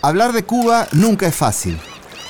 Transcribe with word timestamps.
Hablar 0.00 0.32
de 0.32 0.44
Cuba 0.44 0.86
nunca 0.92 1.26
es 1.26 1.34
fácil. 1.34 1.76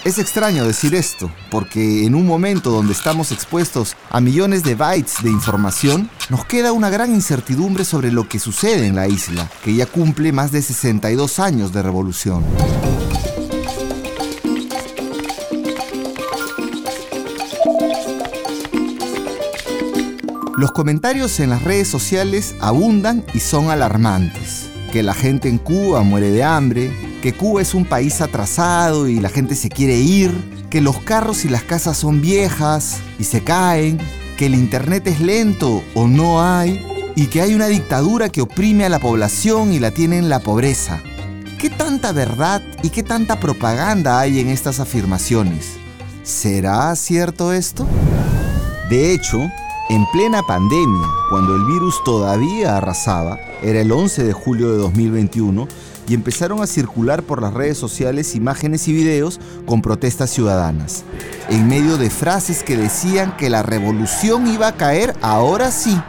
Es 0.03 0.19
extraño 0.19 0.65
decir 0.65 0.95
esto, 0.95 1.31
porque 1.51 2.07
en 2.07 2.15
un 2.15 2.27
momento 2.27 2.71
donde 2.71 2.95
estamos 2.95 3.31
expuestos 3.31 3.95
a 4.09 4.23
millones 4.23 4.63
de 4.63 4.75
bytes 4.75 5.23
de 5.23 5.29
información, 5.29 6.09
nos 6.31 6.47
queda 6.47 6.73
una 6.73 6.89
gran 6.89 7.15
incertidumbre 7.15 7.85
sobre 7.85 8.11
lo 8.11 8.27
que 8.27 8.39
sucede 8.39 8.87
en 8.87 8.95
la 8.95 9.07
isla, 9.07 9.51
que 9.63 9.75
ya 9.75 9.85
cumple 9.85 10.33
más 10.33 10.51
de 10.51 10.63
62 10.63 11.39
años 11.41 11.71
de 11.75 11.83
revolución. 11.83 12.43
Los 20.57 20.73
comentarios 20.73 21.39
en 21.39 21.51
las 21.51 21.63
redes 21.65 21.89
sociales 21.89 22.55
abundan 22.61 23.27
y 23.35 23.41
son 23.41 23.69
alarmantes. 23.69 24.71
Que 24.91 25.03
la 25.03 25.13
gente 25.13 25.51
en 25.51 25.59
Cuba 25.59 26.03
muere 26.03 26.31
de 26.31 26.43
hambre, 26.43 27.08
que 27.23 27.33
Cuba 27.33 27.63
es 27.63 27.75
un 27.75 27.85
país 27.85 28.21
atrasado 28.21 29.09
y 29.09 29.21
la 29.21 29.29
gente 29.29 29.55
se 29.55 29.69
quiere 29.69 29.97
ir, 29.97 30.33
que 30.71 30.81
los 30.81 31.01
carros 31.01 31.45
y 31.45 31.49
las 31.49 31.63
casas 31.63 31.97
son 31.97 32.21
viejas 32.21 32.99
y 33.19 33.25
se 33.25 33.43
caen, 33.43 33.99
que 34.37 34.47
el 34.47 34.55
internet 34.55 35.07
es 35.07 35.21
lento 35.21 35.83
o 35.95 36.07
no 36.07 36.43
hay, 36.43 36.85
y 37.17 37.27
que 37.27 37.41
hay 37.41 37.55
una 37.55 37.67
dictadura 37.67 38.29
que 38.29 38.43
oprime 38.43 38.85
a 38.85 38.89
la 38.89 39.01
población 39.01 39.73
y 39.73 39.81
la 39.81 39.91
tiene 39.91 40.19
en 40.19 40.29
la 40.29 40.41
pobreza. 40.41 41.01
¿Qué 41.59 41.71
tanta 41.71 42.13
verdad 42.13 42.63
y 42.85 42.91
qué 42.91 43.03
tanta 43.03 43.41
propaganda 43.41 44.21
hay 44.21 44.39
en 44.39 44.49
estas 44.49 44.79
afirmaciones? 44.79 45.79
¿Será 46.23 46.95
cierto 46.95 47.53
esto? 47.53 47.85
De 48.89 49.13
hecho, 49.13 49.51
en 49.91 50.07
plena 50.13 50.43
pandemia, 50.45 51.09
cuando 51.31 51.57
el 51.57 51.65
virus 51.65 51.97
todavía 52.05 52.77
arrasaba, 52.77 53.41
era 53.63 53.81
el 53.81 53.91
11 53.91 54.23
de 54.23 54.33
julio 54.33 54.71
de 54.71 54.77
2021, 54.77 55.67
y 56.09 56.15
empezaron 56.15 56.63
a 56.63 56.67
circular 56.67 57.23
por 57.23 57.43
las 57.43 57.53
redes 57.53 57.77
sociales 57.77 58.35
imágenes 58.35 58.89
y 58.89 58.93
videos 58.93 59.39
con 59.67 59.83
protestas 59.83 60.31
ciudadanas, 60.31 61.05
en 61.51 61.69
medio 61.69 61.99
de 61.99 62.09
frases 62.09 62.63
que 62.63 62.77
decían 62.77 63.37
que 63.37 63.51
la 63.51 63.63
revolución 63.63 64.47
iba 64.47 64.69
a 64.69 64.77
caer 64.77 65.15
ahora 65.21 65.71
sí. 65.71 66.01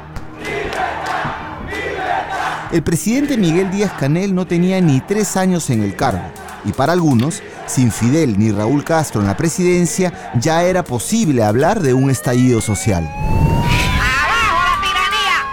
El 2.72 2.84
presidente 2.84 3.36
Miguel 3.36 3.72
Díaz 3.72 3.92
Canel 4.00 4.34
no 4.34 4.48
tenía 4.48 4.80
ni 4.80 5.02
tres 5.02 5.36
años 5.36 5.70
en 5.70 5.84
el 5.84 5.96
cargo, 5.96 6.24
y 6.64 6.72
para 6.72 6.94
algunos, 6.94 7.42
sin 7.66 7.92
Fidel 7.92 8.38
ni 8.38 8.52
Raúl 8.52 8.84
Castro 8.84 9.22
en 9.22 9.28
la 9.28 9.36
presidencia, 9.36 10.32
ya 10.40 10.64
era 10.64 10.84
posible 10.84 11.44
hablar 11.44 11.82
de 11.82 11.94
un 11.94 12.10
estallido 12.10 12.62
social. 12.62 13.10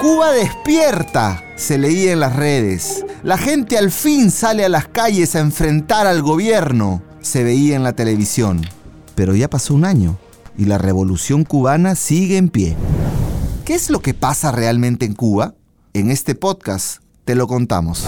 Cuba 0.07 0.31
despierta, 0.31 1.43
se 1.57 1.79
leía 1.79 2.13
en 2.13 2.21
las 2.21 2.37
redes. 2.37 3.05
La 3.25 3.37
gente 3.37 3.77
al 3.77 3.91
fin 3.91 4.31
sale 4.31 4.65
a 4.65 4.69
las 4.69 4.87
calles 4.87 5.35
a 5.35 5.41
enfrentar 5.41 6.07
al 6.07 6.23
gobierno, 6.23 7.03
se 7.21 7.43
veía 7.43 7.75
en 7.75 7.83
la 7.83 7.93
televisión. 7.93 8.63
Pero 9.17 9.35
ya 9.35 9.51
pasó 9.51 9.75
un 9.75 9.85
año 9.85 10.17
y 10.57 10.67
la 10.67 10.79
revolución 10.79 11.43
cubana 11.43 11.97
sigue 11.97 12.37
en 12.37 12.51
pie. 12.51 12.77
¿Qué 13.65 13.75
es 13.75 13.91
lo 13.91 13.99
que 13.99 14.15
pasa 14.15 14.53
realmente 14.53 15.07
en 15.07 15.15
Cuba? 15.15 15.57
En 15.93 16.13
este 16.13 16.37
podcast 16.37 17.03
te 17.25 17.35
lo 17.35 17.49
contamos. 17.49 18.07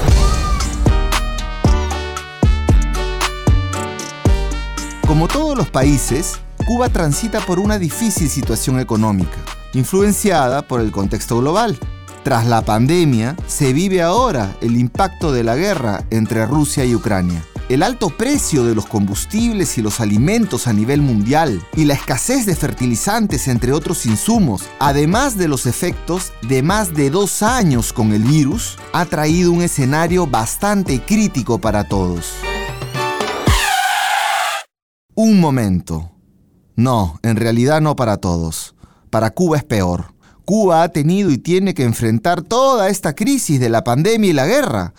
Como 5.05 5.27
todos 5.27 5.59
los 5.59 5.69
países, 5.69 6.39
Cuba 6.69 6.91
transita 6.91 7.41
por 7.41 7.61
una 7.61 7.79
difícil 7.79 8.29
situación 8.29 8.79
económica 8.79 9.39
influenciada 9.73 10.61
por 10.61 10.83
el 10.83 10.93
contexto 10.93 11.39
global. 11.39 11.79
Tras 12.25 12.47
la 12.47 12.61
pandemia, 12.61 13.37
se 13.47 13.73
vive 13.73 14.03
ahora 14.03 14.55
el 14.61 14.77
impacto 14.77 15.33
de 15.33 15.45
la 15.45 15.57
guerra 15.57 16.05
entre 16.11 16.45
Rusia 16.45 16.85
y 16.85 16.95
Ucrania. 16.95 17.43
El 17.71 17.83
alto 17.83 18.11
precio 18.11 18.67
de 18.67 18.75
los 18.75 18.85
combustibles 18.85 19.79
y 19.79 19.83
los 19.83 20.01
alimentos 20.01 20.67
a 20.69 20.75
nivel 20.75 21.01
mundial 21.01 21.59
y 21.75 21.87
la 21.87 21.95
escasez 21.95 22.45
de 22.45 22.55
fertilizantes 22.55 23.49
entre 23.49 23.73
otros 23.73 24.05
insumos, 24.05 24.65
además 24.79 25.39
de 25.39 25.49
los 25.49 25.65
efectos 25.65 26.35
de 26.43 26.63
más 26.63 26.93
de 26.93 27.09
dos 27.09 27.43
años 27.43 27.95
con 27.95 28.13
el 28.13 28.25
virus, 28.25 28.77
ha 28.93 29.07
traído 29.07 29.53
un 29.53 29.63
escenario 29.63 30.27
bastante 30.27 31.01
crítico 31.01 31.59
para 31.59 31.85
todos. 31.85 32.35
Un 35.15 35.41
momento. 35.41 36.18
No, 36.79 37.21
en 37.23 37.37
realidad 37.37 37.83
no 37.83 37.95
para 37.95 38.17
todos 38.17 38.75
para 39.09 39.31
Cuba 39.31 39.59
es 39.59 39.65
peor. 39.65 40.13
Cuba 40.45 40.83
ha 40.83 40.89
tenido 40.89 41.31
y 41.31 41.39
tiene 41.39 41.75
que 41.75 41.85
enfrentar 41.85 42.43
toda 42.43 42.89
esta 42.89 43.15
crisis 43.15 43.61
de 43.61 43.69
la 43.69 43.85
pandemia 43.85 44.31
y 44.31 44.33
la 44.33 44.47
guerra, 44.47 44.95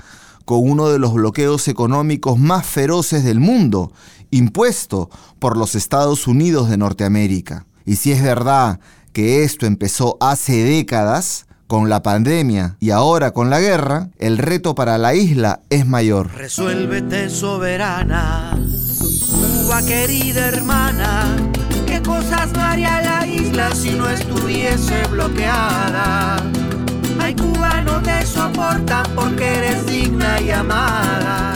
con 0.46 0.70
uno 0.70 0.90
de 0.90 1.00
los 1.00 1.14
bloqueos 1.14 1.68
económicos 1.68 2.38
más 2.38 2.66
feroces 2.66 3.24
del 3.24 3.40
mundo, 3.40 3.92
impuesto 4.30 5.10
por 5.40 5.58
los 5.58 5.76
Estados 5.76 6.28
Unidos 6.28 6.70
de 6.70 6.78
Norteamérica. 6.78 7.66
Y 7.86 7.96
si 7.96 8.12
es 8.12 8.22
verdad 8.22 8.80
que 9.12 9.44
esto 9.44 9.66
empezó 9.66 10.18
hace 10.20 10.64
décadas, 10.64 11.46
con 11.66 11.88
la 11.88 12.02
pandemia 12.02 12.78
y 12.80 12.90
ahora 12.90 13.30
con 13.30 13.52
la 13.52 13.60
guerra, 13.60 14.10
el 14.18 14.40
reto 14.40 14.74
para 14.74 14.98
la 14.98 15.14
isla 15.14 15.62
es 15.70 15.86
mayor. 15.86 16.32
Resuélvete 16.34 17.30
soberana, 17.30 18.58
Cuba 19.30 19.84
querida 19.84 20.48
hermana 20.48 21.52
¿Qué 21.54 21.59
cosas 22.10 22.52
no 22.54 22.62
haría 22.62 23.02
la 23.02 23.28
isla 23.28 23.74
si 23.76 23.92
no 23.92 24.10
estuviese 24.10 24.96
bloqueada? 25.12 26.38
Te 28.04 28.26
soportan 28.26 29.06
porque 29.14 29.46
eres 29.46 29.86
digna 29.86 30.40
y 30.40 30.52
amada. 30.52 31.54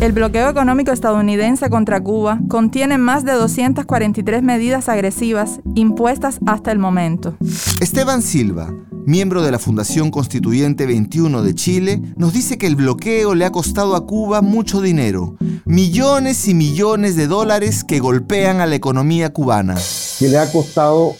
El 0.00 0.12
bloqueo 0.12 0.50
económico 0.50 0.92
estadounidense 0.92 1.70
contra 1.70 2.00
Cuba 2.00 2.38
contiene 2.48 2.98
más 2.98 3.24
de 3.24 3.32
243 3.32 4.42
medidas 4.42 4.88
agresivas 4.88 5.60
impuestas 5.74 6.38
hasta 6.46 6.70
el 6.70 6.78
momento. 6.78 7.34
Esteban 7.80 8.20
Silva, 8.20 8.68
miembro 9.06 9.42
de 9.42 9.50
la 9.50 9.58
Fundación 9.58 10.10
Constituyente 10.10 10.86
21 10.86 11.42
de 11.42 11.54
Chile, 11.54 12.00
nos 12.16 12.32
dice 12.32 12.58
que 12.58 12.66
el 12.66 12.76
bloqueo 12.76 13.34
le 13.34 13.44
ha 13.44 13.50
costado 13.50 13.96
a 13.96 14.06
Cuba 14.06 14.40
mucho 14.40 14.80
dinero, 14.80 15.36
millones 15.64 16.48
y 16.48 16.54
millones 16.54 17.16
de 17.16 17.26
dólares 17.26 17.84
que 17.84 18.00
golpean 18.00 18.60
a 18.60 18.66
la 18.66 18.74
economía 18.74 19.32
cubana. 19.32 19.76
Que 20.18 20.28
le 20.28 20.38
ha 20.38 20.50
costado 20.50 21.14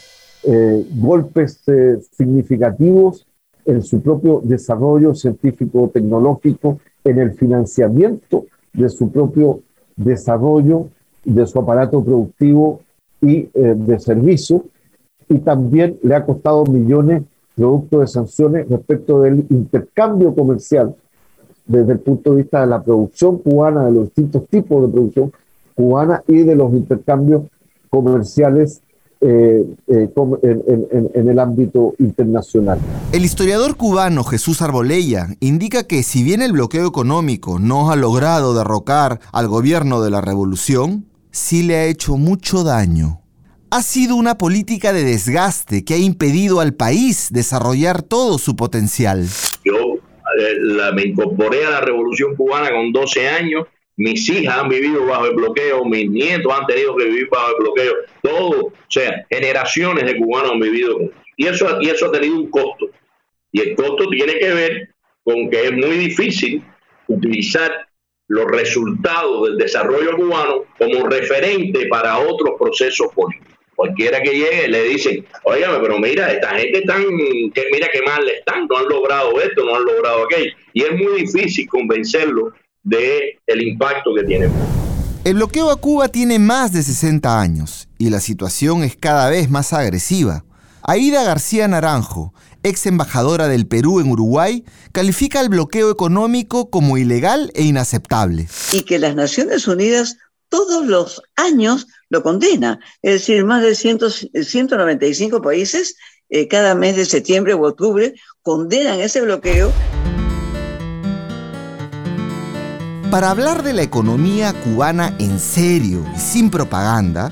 eh, 0.44 0.86
golpes 0.96 1.60
eh, 1.66 1.98
significativos 2.16 3.26
en 3.66 3.82
su 3.82 4.00
propio 4.00 4.40
desarrollo 4.44 5.14
científico-tecnológico, 5.14 6.80
en 7.04 7.18
el 7.18 7.32
financiamiento 7.32 8.46
de 8.72 8.88
su 8.88 9.10
propio 9.10 9.60
desarrollo, 9.96 10.88
de 11.24 11.46
su 11.46 11.58
aparato 11.58 12.02
productivo 12.04 12.80
y 13.20 13.48
eh, 13.54 13.74
de 13.76 13.98
servicio, 13.98 14.64
y 15.28 15.38
también 15.38 15.98
le 16.02 16.14
ha 16.14 16.24
costado 16.24 16.64
millones 16.66 17.22
producto 17.54 18.00
de 18.00 18.06
sanciones 18.06 18.68
respecto 18.68 19.20
del 19.22 19.46
intercambio 19.50 20.34
comercial 20.34 20.94
desde 21.66 21.92
el 21.92 22.00
punto 22.00 22.30
de 22.30 22.42
vista 22.42 22.60
de 22.60 22.66
la 22.66 22.82
producción 22.82 23.38
cubana, 23.38 23.86
de 23.86 23.92
los 23.92 24.04
distintos 24.04 24.46
tipos 24.48 24.82
de 24.82 24.92
producción 24.92 25.32
cubana 25.74 26.22
y 26.26 26.38
de 26.38 26.54
los 26.54 26.72
intercambios 26.72 27.44
comerciales 27.88 28.82
eh, 29.20 29.64
eh, 29.86 30.10
en, 30.42 31.28
el 31.28 31.38
ámbito 31.38 31.94
internacional. 31.98 32.78
El 33.12 33.24
historiador 33.24 33.76
cubano 33.76 34.22
Jesús 34.22 34.60
Arbolella 34.60 35.28
indica 35.40 35.84
que 35.84 36.02
si 36.02 36.22
bien 36.22 36.42
el 36.42 36.52
bloqueo 36.52 36.86
económico 36.86 37.58
no 37.58 37.90
ha 37.90 37.96
logrado 37.96 38.52
derrocar 38.52 39.20
al 39.32 39.48
gobierno 39.48 40.02
de 40.02 40.10
la 40.10 40.20
revolución, 40.20 41.06
sí 41.30 41.62
le 41.62 41.76
ha 41.76 41.84
hecho 41.86 42.18
mucho 42.18 42.64
daño 42.64 43.23
ha 43.74 43.82
sido 43.82 44.14
una 44.14 44.38
política 44.38 44.92
de 44.92 45.02
desgaste 45.02 45.84
que 45.84 45.94
ha 45.94 45.96
impedido 45.96 46.60
al 46.60 46.74
país 46.74 47.30
desarrollar 47.32 48.02
todo 48.02 48.38
su 48.38 48.54
potencial. 48.54 49.26
Yo 49.64 49.96
eh, 50.38 50.92
me 50.94 51.02
incorporé 51.02 51.66
a 51.66 51.70
la 51.70 51.80
revolución 51.80 52.36
cubana 52.36 52.70
con 52.70 52.92
12 52.92 53.28
años, 53.28 53.66
mis 53.96 54.28
hijas 54.28 54.58
han 54.58 54.68
vivido 54.68 55.04
bajo 55.06 55.26
el 55.26 55.34
bloqueo, 55.34 55.84
mis 55.86 56.08
nietos 56.08 56.52
han 56.56 56.68
tenido 56.68 56.94
que 56.94 57.06
vivir 57.06 57.28
bajo 57.28 57.48
el 57.48 57.64
bloqueo, 57.64 57.94
todo, 58.22 58.66
o 58.66 58.72
sea, 58.86 59.26
generaciones 59.28 60.04
de 60.04 60.18
cubanos 60.18 60.52
han 60.52 60.60
vivido. 60.60 60.96
Y 61.36 61.48
eso, 61.48 61.66
y 61.80 61.88
eso 61.88 62.06
ha 62.06 62.12
tenido 62.12 62.36
un 62.36 62.50
costo. 62.50 62.90
Y 63.50 63.60
el 63.60 63.74
costo 63.74 64.08
tiene 64.08 64.38
que 64.38 64.54
ver 64.54 64.88
con 65.24 65.50
que 65.50 65.64
es 65.64 65.72
muy 65.72 65.96
difícil 65.96 66.64
utilizar 67.08 67.88
los 68.28 68.46
resultados 68.46 69.48
del 69.48 69.58
desarrollo 69.58 70.16
cubano 70.16 70.62
como 70.78 71.08
referente 71.08 71.86
para 71.88 72.18
otros 72.18 72.52
procesos 72.56 73.08
políticos 73.12 73.53
cualquiera 73.74 74.20
que 74.20 74.32
llegue 74.32 74.68
le 74.68 74.84
dicen, 74.84 75.24
óigame, 75.44 75.78
pero 75.80 75.98
mira, 75.98 76.32
esta 76.32 76.50
gente 76.50 76.82
tan, 76.82 77.02
que 77.02 77.64
mira 77.72 77.88
qué 77.92 78.02
mal 78.02 78.28
están, 78.28 78.66
no 78.68 78.78
han 78.78 78.88
logrado 78.88 79.40
esto, 79.40 79.64
no 79.64 79.76
han 79.76 79.84
logrado 79.84 80.24
aquello. 80.24 80.52
Y 80.72 80.82
es 80.82 80.92
muy 80.92 81.22
difícil 81.22 81.68
convencerlo 81.68 82.52
de 82.82 83.38
el 83.46 83.62
impacto 83.66 84.14
que 84.14 84.24
tiene. 84.24 84.48
El 85.24 85.34
bloqueo 85.34 85.70
a 85.70 85.76
Cuba 85.80 86.08
tiene 86.08 86.38
más 86.38 86.72
de 86.72 86.82
60 86.82 87.40
años 87.40 87.88
y 87.98 88.10
la 88.10 88.20
situación 88.20 88.82
es 88.82 88.96
cada 88.96 89.30
vez 89.30 89.48
más 89.48 89.72
agresiva. 89.72 90.44
Aida 90.82 91.24
García 91.24 91.66
Naranjo, 91.66 92.34
ex 92.62 92.84
embajadora 92.84 93.48
del 93.48 93.66
Perú 93.66 94.00
en 94.00 94.10
Uruguay, 94.10 94.64
califica 94.92 95.40
el 95.40 95.48
bloqueo 95.48 95.90
económico 95.90 96.68
como 96.68 96.98
ilegal 96.98 97.50
e 97.54 97.62
inaceptable. 97.62 98.48
Y 98.72 98.82
que 98.82 98.98
las 98.98 99.14
Naciones 99.14 99.66
Unidas 99.66 100.18
todos 100.50 100.86
los 100.86 101.22
años 101.36 101.86
lo 102.14 102.22
condena. 102.22 102.80
Es 103.02 103.12
decir, 103.12 103.44
más 103.44 103.62
de 103.62 103.74
195 103.74 105.42
países 105.42 105.96
eh, 106.30 106.48
cada 106.48 106.74
mes 106.74 106.96
de 106.96 107.04
septiembre 107.04 107.52
o 107.54 107.66
octubre 107.66 108.14
condenan 108.42 109.00
ese 109.00 109.20
bloqueo. 109.20 109.70
Para 113.10 113.30
hablar 113.30 113.62
de 113.62 113.74
la 113.74 113.82
economía 113.82 114.54
cubana 114.64 115.14
en 115.18 115.38
serio 115.38 116.04
y 116.16 116.18
sin 116.18 116.50
propaganda, 116.50 117.30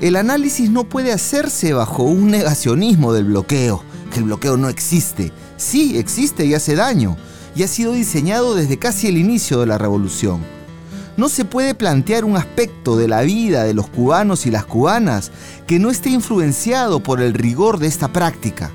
el 0.00 0.16
análisis 0.16 0.70
no 0.70 0.88
puede 0.88 1.12
hacerse 1.12 1.72
bajo 1.72 2.02
un 2.02 2.30
negacionismo 2.30 3.12
del 3.12 3.24
bloqueo, 3.24 3.82
que 4.12 4.18
el 4.18 4.24
bloqueo 4.24 4.56
no 4.56 4.68
existe. 4.68 5.32
Sí, 5.56 5.96
existe 5.96 6.44
y 6.44 6.54
hace 6.54 6.74
daño, 6.74 7.16
y 7.54 7.62
ha 7.62 7.68
sido 7.68 7.92
diseñado 7.92 8.54
desde 8.54 8.78
casi 8.78 9.08
el 9.08 9.16
inicio 9.16 9.60
de 9.60 9.66
la 9.66 9.78
revolución. 9.78 10.40
No 11.16 11.28
se 11.28 11.44
puede 11.44 11.74
plantear 11.74 12.24
un 12.24 12.36
aspecto 12.36 12.96
de 12.96 13.08
la 13.08 13.22
vida 13.22 13.64
de 13.64 13.74
los 13.74 13.88
cubanos 13.88 14.46
y 14.46 14.50
las 14.50 14.64
cubanas 14.64 15.30
que 15.66 15.78
no 15.78 15.90
esté 15.90 16.10
influenciado 16.10 17.00
por 17.00 17.20
el 17.20 17.34
rigor 17.34 17.78
de 17.78 17.86
esta 17.86 18.12
práctica. 18.12 18.70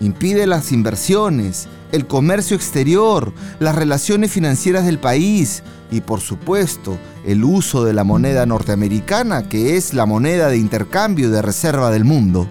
Impide 0.00 0.46
las 0.46 0.72
inversiones, 0.72 1.68
el 1.92 2.06
comercio 2.06 2.56
exterior, 2.56 3.32
las 3.58 3.74
relaciones 3.74 4.32
financieras 4.32 4.86
del 4.86 4.98
país 4.98 5.62
y 5.90 6.00
por 6.00 6.20
supuesto 6.20 6.98
el 7.26 7.44
uso 7.44 7.84
de 7.84 7.92
la 7.92 8.04
moneda 8.04 8.46
norteamericana 8.46 9.48
que 9.48 9.76
es 9.76 9.92
la 9.92 10.06
moneda 10.06 10.48
de 10.48 10.56
intercambio 10.56 11.30
de 11.30 11.42
reserva 11.42 11.90
del 11.90 12.04
mundo. 12.04 12.48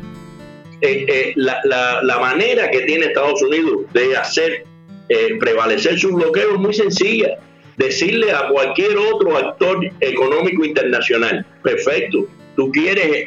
Eh, 0.82 1.06
eh, 1.10 1.34
la, 1.36 2.20
manera 2.20 2.70
que 2.70 2.82
tiene 2.82 3.08
Estados 3.08 3.42
Unidos 3.42 3.82
de 3.94 4.16
hacer 4.16 4.64
eh, 5.10 5.38
prevalecer 5.40 6.00
su 6.00 6.14
bloqueo 6.14 6.54
es 6.54 6.60
muy 6.60 6.74
sencilla. 6.74 7.40
Decirle 7.80 8.34
a 8.34 8.50
cualquier 8.50 8.98
otro 8.98 9.38
actor 9.38 9.80
económico 10.02 10.66
internacional, 10.66 11.46
perfecto, 11.64 12.28
tú 12.58 12.70
quieres 12.74 13.26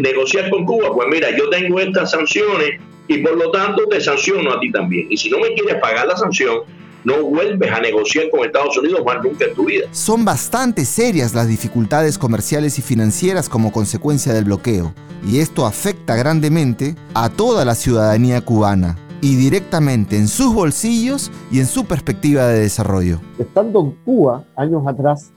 negociar 0.00 0.48
con 0.48 0.64
Cuba, 0.64 0.90
pues 0.94 1.06
mira, 1.10 1.36
yo 1.36 1.50
tengo 1.50 1.78
estas 1.78 2.12
sanciones 2.12 2.80
y 3.08 3.18
por 3.18 3.36
lo 3.36 3.50
tanto 3.50 3.86
te 3.88 4.00
sanciono 4.00 4.50
a 4.52 4.58
ti 4.58 4.72
también. 4.72 5.06
Y 5.10 5.18
si 5.18 5.28
no 5.28 5.38
me 5.38 5.52
quieres 5.52 5.76
pagar 5.82 6.06
la 6.06 6.16
sanción, 6.16 6.60
no 7.04 7.24
vuelves 7.24 7.70
a 7.70 7.78
negociar 7.80 8.30
con 8.30 8.46
Estados 8.46 8.78
Unidos 8.78 9.02
más 9.04 9.22
nunca 9.22 9.44
en 9.44 9.54
tu 9.54 9.66
vida. 9.66 9.86
Son 9.92 10.24
bastante 10.24 10.86
serias 10.86 11.34
las 11.34 11.48
dificultades 11.48 12.16
comerciales 12.16 12.78
y 12.78 12.82
financieras 12.82 13.50
como 13.50 13.70
consecuencia 13.70 14.32
del 14.32 14.44
bloqueo, 14.44 14.94
y 15.30 15.40
esto 15.40 15.66
afecta 15.66 16.16
grandemente 16.16 16.94
a 17.12 17.28
toda 17.28 17.66
la 17.66 17.74
ciudadanía 17.74 18.40
cubana 18.40 18.96
y 19.26 19.34
directamente 19.34 20.16
en 20.16 20.28
sus 20.28 20.54
bolsillos 20.54 21.32
y 21.50 21.58
en 21.58 21.66
su 21.66 21.84
perspectiva 21.84 22.46
de 22.46 22.60
desarrollo. 22.60 23.18
Estando 23.36 23.80
en 23.80 23.90
Cuba 24.04 24.44
años 24.54 24.86
atrás, 24.86 25.32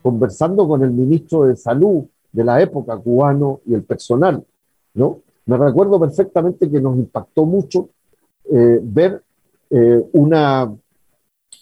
conversando 0.00 0.68
con 0.68 0.84
el 0.84 0.92
ministro 0.92 1.46
de 1.46 1.56
Salud 1.56 2.04
de 2.30 2.44
la 2.44 2.62
época 2.62 2.96
cubano 2.98 3.60
y 3.66 3.74
el 3.74 3.82
personal, 3.82 4.44
¿no? 4.94 5.22
Me 5.46 5.56
recuerdo 5.56 5.98
perfectamente 5.98 6.70
que 6.70 6.80
nos 6.80 6.96
impactó 6.96 7.44
mucho 7.44 7.88
eh, 8.48 8.78
ver 8.80 9.20
eh, 9.70 10.04
una, 10.12 10.72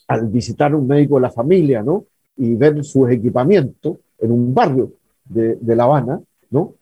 al 0.06 0.26
visitar 0.26 0.74
un 0.74 0.86
médico 0.86 1.14
de 1.14 1.22
la 1.22 1.30
familia, 1.30 1.82
¿no? 1.82 2.04
Y 2.36 2.56
ver 2.56 2.84
sus 2.84 3.10
equipamientos 3.10 3.96
en 4.18 4.32
un 4.32 4.52
barrio 4.52 4.92
de, 5.24 5.56
La 5.74 5.84
Habana, 5.84 6.20
¿no? 6.50 6.74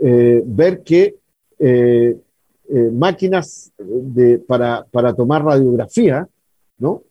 Eh, 0.00 0.42
ver 0.46 0.82
que 0.82 1.16
máquinas 2.92 3.72
de, 3.78 4.38
para, 4.38 4.84
para, 4.90 5.14
tomar 5.14 5.44
radiografía, 5.44 6.28
¿no? 6.78 7.02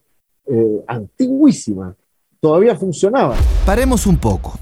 antiguísimas, 0.87 1.95
todavía 2.39 2.75
funcionaban. 2.75 3.37
Paremos 3.65 4.05
un 4.05 4.17
poco. 4.17 4.59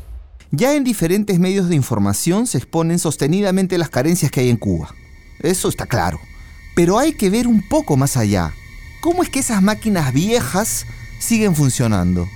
Ya 0.51 0.75
en 0.75 0.83
diferentes 0.83 1.39
medios 1.39 1.67
de 1.67 1.75
información 1.75 2.45
se 2.45 2.59
exponen 2.59 2.99
sostenidamente 2.99 3.77
las 3.77 3.89
carencias 3.89 4.31
que 4.31 4.41
hay 4.41 4.49
en 4.49 4.57
Cuba. 4.57 4.93
Eso 5.41 5.67
está 5.67 5.87
claro. 5.87 6.19
Pero 6.75 6.99
hay 6.99 7.13
que 7.13 7.29
ver 7.31 7.47
un 7.47 7.67
poco 7.67 7.97
más 7.97 8.17
allá. 8.17 8.53
¿Cómo 9.01 9.23
es 9.23 9.29
que 9.29 9.39
esas 9.39 9.61
máquinas 9.61 10.13
viejas 10.13 10.85
siguen 11.19 11.55
funcionando? 11.55 12.27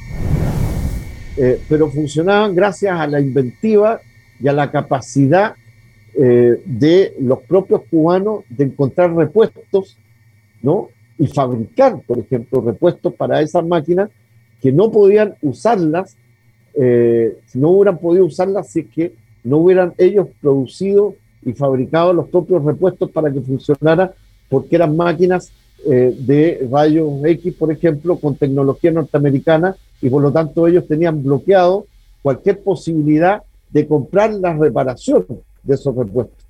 Eh, 1.37 1.61
pero 1.69 1.91
funcionaban 1.91 2.55
gracias 2.55 2.99
a 2.99 3.05
la 3.05 3.19
inventiva 3.19 4.01
y 4.39 4.47
a 4.47 4.53
la 4.53 4.71
capacidad 4.71 5.55
eh, 6.17 6.63
de 6.65 7.15
los 7.19 7.39
propios 7.43 7.81
cubanos 7.89 8.43
de 8.49 8.65
encontrar 8.65 9.15
repuestos, 9.15 9.97
¿no? 10.61 10.89
Y 11.19 11.27
fabricar, 11.27 12.01
por 12.05 12.19
ejemplo, 12.19 12.61
repuestos 12.61 13.13
para 13.13 13.41
esas 13.41 13.65
máquinas 13.65 14.09
que 14.61 14.71
no 14.71 14.91
podían 14.91 15.35
usarlas 15.41 16.17
eh, 16.79 17.39
no 17.55 17.69
hubieran 17.71 17.97
podido 17.97 18.25
usarlas 18.25 18.69
si 18.69 18.81
es 18.81 18.87
que 18.87 19.13
no 19.43 19.57
hubieran 19.57 19.93
ellos 19.97 20.27
producido 20.39 21.15
y 21.43 21.53
fabricado 21.53 22.13
los 22.13 22.29
propios 22.29 22.63
repuestos 22.63 23.09
para 23.09 23.33
que 23.33 23.41
funcionara, 23.41 24.13
porque 24.47 24.75
eran 24.75 24.95
máquinas 24.95 25.51
eh, 25.89 26.15
de 26.19 26.67
rayos 26.71 27.09
X, 27.23 27.55
por 27.55 27.71
ejemplo, 27.71 28.17
con 28.17 28.35
tecnología 28.35 28.91
norteamericana, 28.91 29.75
y 30.01 30.09
por 30.09 30.21
lo 30.21 30.31
tanto 30.31 30.67
ellos 30.67 30.87
tenían 30.87 31.23
bloqueado 31.23 31.87
cualquier 32.21 32.61
posibilidad 32.61 33.41
de 33.71 33.87
comprar 33.87 34.33
la 34.33 34.53
reparación 34.55 35.25
de 35.67 35.75
esos 35.75 35.95
repuestos. 35.95 36.45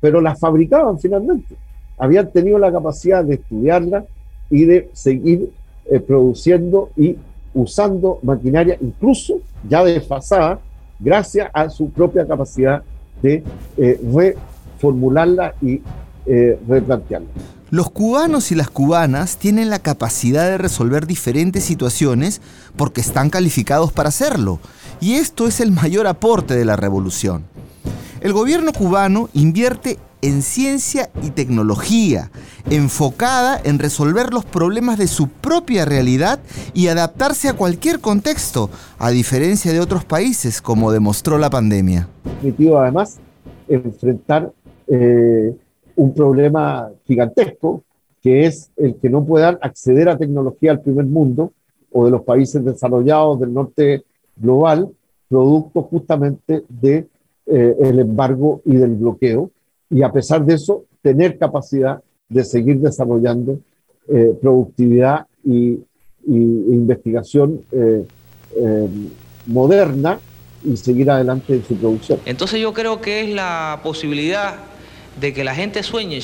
Pero 0.00 0.20
las 0.20 0.38
fabricaban 0.38 0.98
finalmente. 0.98 1.56
Habían 1.98 2.30
tenido 2.30 2.58
la 2.58 2.72
capacidad 2.72 3.24
de 3.24 3.34
estudiarlas 3.34 4.04
y 4.50 4.64
de 4.64 4.88
seguir 4.92 5.50
eh, 5.86 6.00
produciendo 6.00 6.90
y 6.96 7.16
usando 7.54 8.18
maquinaria 8.22 8.76
incluso 8.80 9.40
ya 9.68 9.82
desfasada, 9.82 10.60
gracias 11.00 11.50
a 11.52 11.68
su 11.70 11.90
propia 11.90 12.26
capacidad 12.26 12.82
de 13.22 13.42
eh, 13.76 14.00
reformularla 14.04 15.54
y 15.62 15.80
eh, 16.26 16.58
replantearla. 16.68 17.28
Los 17.70 17.90
cubanos 17.90 18.52
y 18.52 18.54
las 18.54 18.70
cubanas 18.70 19.38
tienen 19.38 19.70
la 19.70 19.80
capacidad 19.80 20.48
de 20.48 20.58
resolver 20.58 21.06
diferentes 21.06 21.64
situaciones 21.64 22.40
porque 22.76 23.00
están 23.00 23.28
calificados 23.28 23.92
para 23.92 24.10
hacerlo, 24.10 24.60
y 25.00 25.14
esto 25.14 25.48
es 25.48 25.60
el 25.60 25.72
mayor 25.72 26.06
aporte 26.06 26.54
de 26.54 26.64
la 26.64 26.76
revolución. 26.76 27.44
El 28.26 28.32
gobierno 28.32 28.72
cubano 28.72 29.28
invierte 29.34 29.98
en 30.20 30.42
ciencia 30.42 31.10
y 31.22 31.30
tecnología, 31.30 32.32
enfocada 32.68 33.56
en 33.62 33.78
resolver 33.78 34.32
los 34.32 34.44
problemas 34.44 34.98
de 34.98 35.06
su 35.06 35.28
propia 35.28 35.84
realidad 35.84 36.40
y 36.74 36.88
adaptarse 36.88 37.48
a 37.48 37.52
cualquier 37.52 38.00
contexto, 38.00 38.68
a 38.98 39.10
diferencia 39.10 39.72
de 39.72 39.78
otros 39.78 40.04
países, 40.04 40.60
como 40.60 40.90
demostró 40.90 41.38
la 41.38 41.50
pandemia. 41.50 42.08
Permitido 42.40 42.80
además 42.80 43.20
enfrentar 43.68 44.50
eh, 44.88 45.54
un 45.94 46.12
problema 46.12 46.88
gigantesco, 47.06 47.84
que 48.20 48.46
es 48.46 48.72
el 48.76 48.96
que 48.96 49.08
no 49.08 49.24
puedan 49.24 49.56
acceder 49.62 50.08
a 50.08 50.18
tecnología 50.18 50.72
al 50.72 50.80
primer 50.80 51.06
mundo 51.06 51.52
o 51.92 52.06
de 52.06 52.10
los 52.10 52.22
países 52.22 52.64
desarrollados 52.64 53.38
del 53.38 53.54
norte 53.54 54.02
global, 54.36 54.90
producto 55.28 55.82
justamente 55.82 56.64
del 56.68 57.02
de, 57.04 57.15
eh, 57.46 57.76
embargo 57.80 58.60
y 58.64 58.76
del 58.76 58.94
bloqueo 58.94 59.50
y 59.90 60.02
a 60.02 60.12
pesar 60.12 60.44
de 60.44 60.54
eso, 60.54 60.84
tener 61.02 61.38
capacidad 61.38 62.02
de 62.28 62.44
seguir 62.44 62.78
desarrollando 62.78 63.58
eh, 64.08 64.36
productividad 64.40 65.26
y, 65.44 65.78
investigación 66.28 67.60
eh, 67.70 68.04
eh, 68.56 68.88
moderna 69.46 70.18
y 70.64 70.76
seguir 70.76 71.08
adelante 71.08 71.54
en 71.54 71.64
su 71.64 71.76
producción. 71.76 72.18
Entonces 72.26 72.60
yo 72.60 72.72
creo 72.72 73.00
que 73.00 73.20
es 73.20 73.30
la 73.32 73.78
posibilidad 73.84 74.56
de 75.20 75.32
que 75.32 75.44
la 75.44 75.54
gente 75.54 75.84
sueñe, 75.84 76.18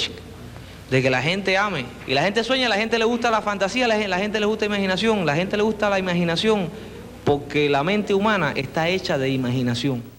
de 0.90 1.02
que 1.02 1.08
la 1.08 1.22
gente 1.22 1.56
ame. 1.56 1.84
Y 2.08 2.14
la 2.14 2.24
gente 2.24 2.42
sueña, 2.42 2.68
la 2.68 2.74
gente 2.76 2.98
le 2.98 3.04
gusta 3.04 3.30
la 3.30 3.42
fantasía, 3.42 3.86
la 3.86 3.94
gente, 3.94 4.08
la 4.08 4.18
gente 4.18 4.40
le 4.40 4.46
gusta 4.46 4.64
la 4.64 4.74
imaginación, 4.74 5.24
la 5.24 5.36
gente 5.36 5.56
le 5.56 5.62
gusta 5.62 5.88
la 5.88 6.00
imaginación, 6.00 6.66
porque 7.22 7.68
la 7.68 7.84
mente 7.84 8.12
humana 8.12 8.52
está 8.56 8.88
hecha 8.88 9.18
de 9.18 9.30
imaginación. 9.30 10.11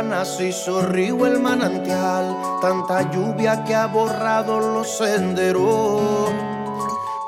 campanas 0.00 0.40
y 0.40 1.26
el 1.26 1.40
manantial, 1.40 2.34
tanta 2.62 3.10
lluvia 3.10 3.62
que 3.64 3.74
ha 3.74 3.86
borrado 3.86 4.58
los 4.58 4.96
senderos. 4.96 6.30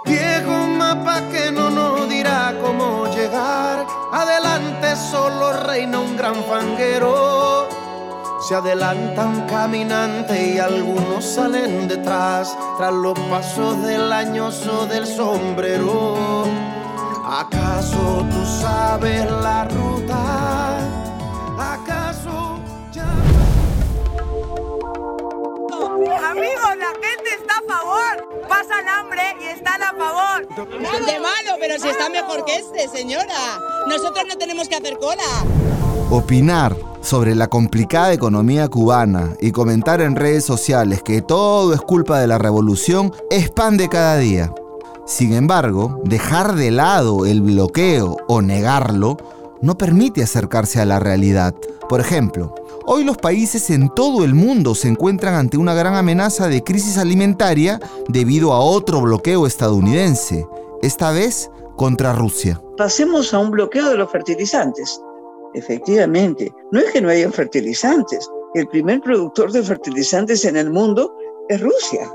Viejo 0.06 0.66
mapa 0.78 1.20
que 1.30 1.52
no 1.52 1.68
nos 1.68 2.08
dirá 2.08 2.54
cómo 2.62 3.06
llegar, 3.14 3.84
adelante 4.12 4.96
solo 4.96 5.52
reina 5.64 6.00
un 6.00 6.16
gran 6.16 6.36
fanguero. 6.44 7.68
Se 8.48 8.54
adelantan 8.54 9.46
caminantes 9.46 10.54
y 10.54 10.58
algunos 10.58 11.24
salen 11.24 11.88
detrás, 11.88 12.56
tras 12.78 12.92
los 12.94 13.18
pasos 13.28 13.82
del 13.82 14.10
añoso 14.10 14.86
del 14.86 15.06
sombrero. 15.06 16.44
¿Acaso 17.24 18.26
tú 18.30 18.46
sabes 18.62 19.30
la 19.30 19.64
ruta? 19.64 20.61
Hambre 28.88 29.22
y 29.40 29.46
están 29.46 29.82
a 29.82 29.92
favor. 29.92 30.48
De 31.06 31.20
malo, 31.20 31.58
pero 31.60 31.78
si 31.78 31.88
está 31.88 32.08
mejor 32.08 32.44
que 32.44 32.56
este, 32.56 32.88
señora. 32.88 33.60
Nosotros 33.86 34.24
no 34.28 34.36
tenemos 34.36 34.68
que 34.68 34.76
hacer 34.76 34.98
cola. 34.98 35.22
Opinar 36.10 36.76
sobre 37.00 37.34
la 37.34 37.48
complicada 37.48 38.12
economía 38.12 38.68
cubana 38.68 39.34
y 39.40 39.50
comentar 39.52 40.00
en 40.00 40.16
redes 40.16 40.44
sociales 40.44 41.02
que 41.02 41.22
todo 41.22 41.74
es 41.74 41.80
culpa 41.80 42.20
de 42.20 42.26
la 42.26 42.38
revolución 42.38 43.12
es 43.30 43.50
pan 43.50 43.76
de 43.76 43.88
cada 43.88 44.18
día. 44.18 44.52
Sin 45.06 45.32
embargo, 45.32 46.00
dejar 46.04 46.54
de 46.54 46.70
lado 46.70 47.26
el 47.26 47.42
bloqueo 47.42 48.16
o 48.28 48.40
negarlo 48.40 49.16
no 49.60 49.76
permite 49.76 50.22
acercarse 50.22 50.80
a 50.80 50.84
la 50.84 51.00
realidad. 51.00 51.54
Por 51.88 52.00
ejemplo, 52.00 52.54
hoy 52.86 53.04
los 53.04 53.16
países 53.16 53.70
en 53.70 53.88
todo 53.90 54.24
el 54.24 54.34
mundo 54.34 54.74
se 54.74 54.88
encuentran 54.88 55.34
ante 55.34 55.56
una 55.56 55.74
gran 55.74 55.94
amenaza 55.94 56.48
de 56.48 56.62
crisis 56.62 56.98
alimentaria 56.98 57.80
debido 58.08 58.52
a 58.52 58.60
otro 58.60 59.00
bloqueo 59.00 59.46
estadounidense, 59.46 60.46
esta 60.82 61.10
vez 61.12 61.50
contra 61.76 62.12
Rusia. 62.12 62.60
Pasemos 62.76 63.32
a 63.34 63.38
un 63.38 63.50
bloqueo 63.50 63.88
de 63.90 63.96
los 63.96 64.10
fertilizantes. 64.10 65.00
Efectivamente, 65.54 66.52
no 66.70 66.80
es 66.80 66.90
que 66.90 67.00
no 67.00 67.08
haya 67.08 67.30
fertilizantes. 67.30 68.28
El 68.54 68.68
primer 68.68 69.00
productor 69.00 69.52
de 69.52 69.62
fertilizantes 69.62 70.44
en 70.44 70.56
el 70.56 70.70
mundo 70.70 71.14
es 71.48 71.60
Rusia. 71.60 72.10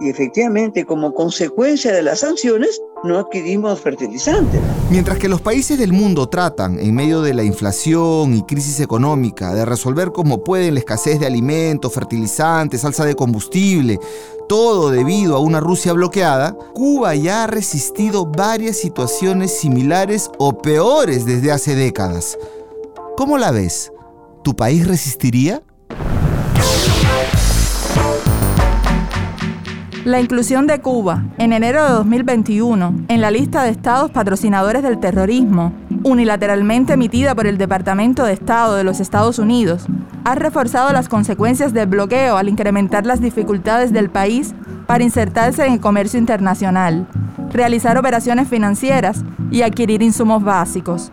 Y 0.00 0.10
efectivamente, 0.10 0.84
como 0.84 1.12
consecuencia 1.14 1.92
de 1.92 2.02
las 2.02 2.20
sanciones, 2.20 2.80
no 3.06 3.18
adquirimos 3.18 3.80
fertilizantes. 3.80 4.60
Mientras 4.90 5.18
que 5.18 5.28
los 5.28 5.40
países 5.40 5.78
del 5.78 5.92
mundo 5.92 6.28
tratan, 6.28 6.78
en 6.78 6.94
medio 6.94 7.22
de 7.22 7.34
la 7.34 7.44
inflación 7.44 8.34
y 8.34 8.42
crisis 8.42 8.80
económica, 8.80 9.54
de 9.54 9.64
resolver 9.64 10.12
como 10.12 10.44
pueden 10.44 10.74
la 10.74 10.80
escasez 10.80 11.20
de 11.20 11.26
alimentos, 11.26 11.92
fertilizantes, 11.92 12.82
salsa 12.82 13.04
de 13.04 13.14
combustible, 13.14 13.98
todo 14.48 14.90
debido 14.90 15.36
a 15.36 15.40
una 15.40 15.60
Rusia 15.60 15.92
bloqueada, 15.92 16.56
Cuba 16.74 17.14
ya 17.14 17.44
ha 17.44 17.46
resistido 17.46 18.26
varias 18.26 18.76
situaciones 18.76 19.58
similares 19.58 20.30
o 20.38 20.58
peores 20.58 21.26
desde 21.26 21.52
hace 21.52 21.74
décadas. 21.74 22.38
¿Cómo 23.16 23.38
la 23.38 23.50
ves? 23.50 23.92
¿Tu 24.44 24.54
país 24.54 24.86
resistiría? 24.86 25.62
La 30.06 30.20
inclusión 30.20 30.68
de 30.68 30.80
Cuba 30.80 31.24
en 31.36 31.52
enero 31.52 31.82
de 31.82 31.90
2021 31.90 33.06
en 33.08 33.20
la 33.20 33.32
lista 33.32 33.64
de 33.64 33.70
estados 33.70 34.12
patrocinadores 34.12 34.84
del 34.84 35.00
terrorismo, 35.00 35.72
unilateralmente 36.04 36.92
emitida 36.92 37.34
por 37.34 37.48
el 37.48 37.58
Departamento 37.58 38.22
de 38.22 38.32
Estado 38.32 38.76
de 38.76 38.84
los 38.84 39.00
Estados 39.00 39.40
Unidos, 39.40 39.86
ha 40.22 40.36
reforzado 40.36 40.92
las 40.92 41.08
consecuencias 41.08 41.74
del 41.74 41.88
bloqueo 41.88 42.36
al 42.36 42.48
incrementar 42.48 43.04
las 43.04 43.20
dificultades 43.20 43.92
del 43.92 44.08
país 44.08 44.54
para 44.86 45.02
insertarse 45.02 45.66
en 45.66 45.72
el 45.72 45.80
comercio 45.80 46.20
internacional, 46.20 47.08
realizar 47.52 47.98
operaciones 47.98 48.46
financieras 48.46 49.24
y 49.50 49.62
adquirir 49.62 50.02
insumos 50.02 50.44
básicos. 50.44 51.10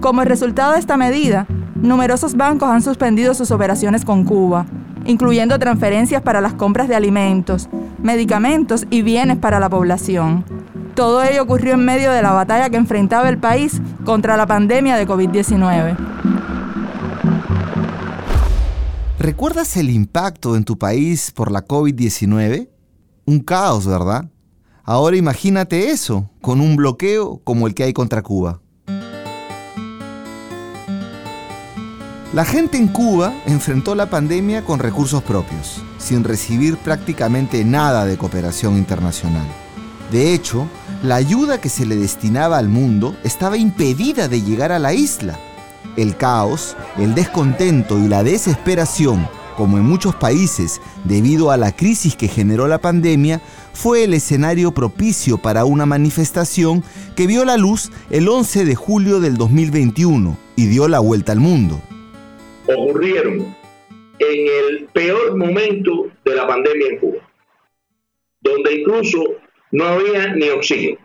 Como 0.00 0.24
resultado 0.24 0.72
de 0.72 0.78
esta 0.78 0.96
medida, 0.96 1.46
numerosos 1.74 2.34
bancos 2.34 2.70
han 2.70 2.80
suspendido 2.80 3.34
sus 3.34 3.50
operaciones 3.50 4.06
con 4.06 4.24
Cuba, 4.24 4.64
incluyendo 5.10 5.58
transferencias 5.58 6.22
para 6.22 6.40
las 6.40 6.54
compras 6.54 6.88
de 6.88 6.94
alimentos, 6.94 7.68
medicamentos 8.02 8.86
y 8.90 9.02
bienes 9.02 9.36
para 9.36 9.60
la 9.60 9.68
población. 9.68 10.44
Todo 10.94 11.22
ello 11.22 11.42
ocurrió 11.42 11.74
en 11.74 11.84
medio 11.84 12.12
de 12.12 12.22
la 12.22 12.32
batalla 12.32 12.70
que 12.70 12.76
enfrentaba 12.76 13.28
el 13.28 13.38
país 13.38 13.80
contra 14.04 14.36
la 14.36 14.46
pandemia 14.46 14.96
de 14.96 15.06
COVID-19. 15.06 15.96
¿Recuerdas 19.18 19.76
el 19.76 19.90
impacto 19.90 20.56
en 20.56 20.64
tu 20.64 20.78
país 20.78 21.30
por 21.30 21.52
la 21.52 21.66
COVID-19? 21.66 22.68
Un 23.26 23.40
caos, 23.40 23.86
¿verdad? 23.86 24.30
Ahora 24.82 25.16
imagínate 25.16 25.90
eso, 25.90 26.30
con 26.40 26.60
un 26.60 26.74
bloqueo 26.76 27.40
como 27.44 27.66
el 27.66 27.74
que 27.74 27.84
hay 27.84 27.92
contra 27.92 28.22
Cuba. 28.22 28.60
La 32.32 32.44
gente 32.44 32.78
en 32.78 32.86
Cuba 32.86 33.34
enfrentó 33.46 33.96
la 33.96 34.08
pandemia 34.08 34.64
con 34.64 34.78
recursos 34.78 35.20
propios, 35.20 35.82
sin 35.98 36.22
recibir 36.22 36.76
prácticamente 36.76 37.64
nada 37.64 38.06
de 38.06 38.16
cooperación 38.16 38.76
internacional. 38.76 39.44
De 40.12 40.32
hecho, 40.32 40.68
la 41.02 41.16
ayuda 41.16 41.60
que 41.60 41.68
se 41.68 41.84
le 41.84 41.96
destinaba 41.96 42.58
al 42.58 42.68
mundo 42.68 43.16
estaba 43.24 43.56
impedida 43.56 44.28
de 44.28 44.42
llegar 44.42 44.70
a 44.70 44.78
la 44.78 44.94
isla. 44.94 45.40
El 45.96 46.16
caos, 46.16 46.76
el 46.98 47.16
descontento 47.16 47.98
y 47.98 48.06
la 48.06 48.22
desesperación, 48.22 49.28
como 49.56 49.78
en 49.78 49.84
muchos 49.84 50.14
países 50.14 50.80
debido 51.02 51.50
a 51.50 51.56
la 51.56 51.74
crisis 51.74 52.14
que 52.14 52.28
generó 52.28 52.68
la 52.68 52.78
pandemia, 52.78 53.42
fue 53.72 54.04
el 54.04 54.14
escenario 54.14 54.70
propicio 54.70 55.36
para 55.36 55.64
una 55.64 55.84
manifestación 55.84 56.84
que 57.16 57.26
vio 57.26 57.44
la 57.44 57.56
luz 57.56 57.90
el 58.08 58.28
11 58.28 58.66
de 58.66 58.76
julio 58.76 59.18
del 59.18 59.36
2021 59.36 60.36
y 60.54 60.66
dio 60.66 60.86
la 60.86 61.00
vuelta 61.00 61.32
al 61.32 61.40
mundo 61.40 61.82
ocurrieron 62.74 63.54
en 64.18 64.46
el 64.46 64.88
peor 64.92 65.36
momento 65.36 66.10
de 66.24 66.34
la 66.34 66.46
pandemia 66.46 66.88
en 66.88 66.98
Cuba, 66.98 67.30
donde 68.40 68.74
incluso 68.74 69.36
no 69.72 69.84
había 69.84 70.34
ni 70.34 70.48
oxígeno. 70.50 70.98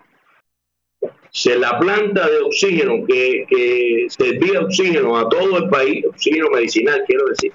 Se 1.31 1.57
la 1.57 1.77
planta 1.79 2.29
de 2.29 2.39
oxígeno 2.39 3.05
que, 3.05 3.45
que 3.49 4.07
servía 4.09 4.61
oxígeno 4.61 5.17
a 5.17 5.27
todo 5.27 5.57
el 5.57 5.69
país, 5.69 6.05
oxígeno 6.05 6.49
medicinal 6.49 7.03
quiero 7.07 7.25
decir, 7.27 7.51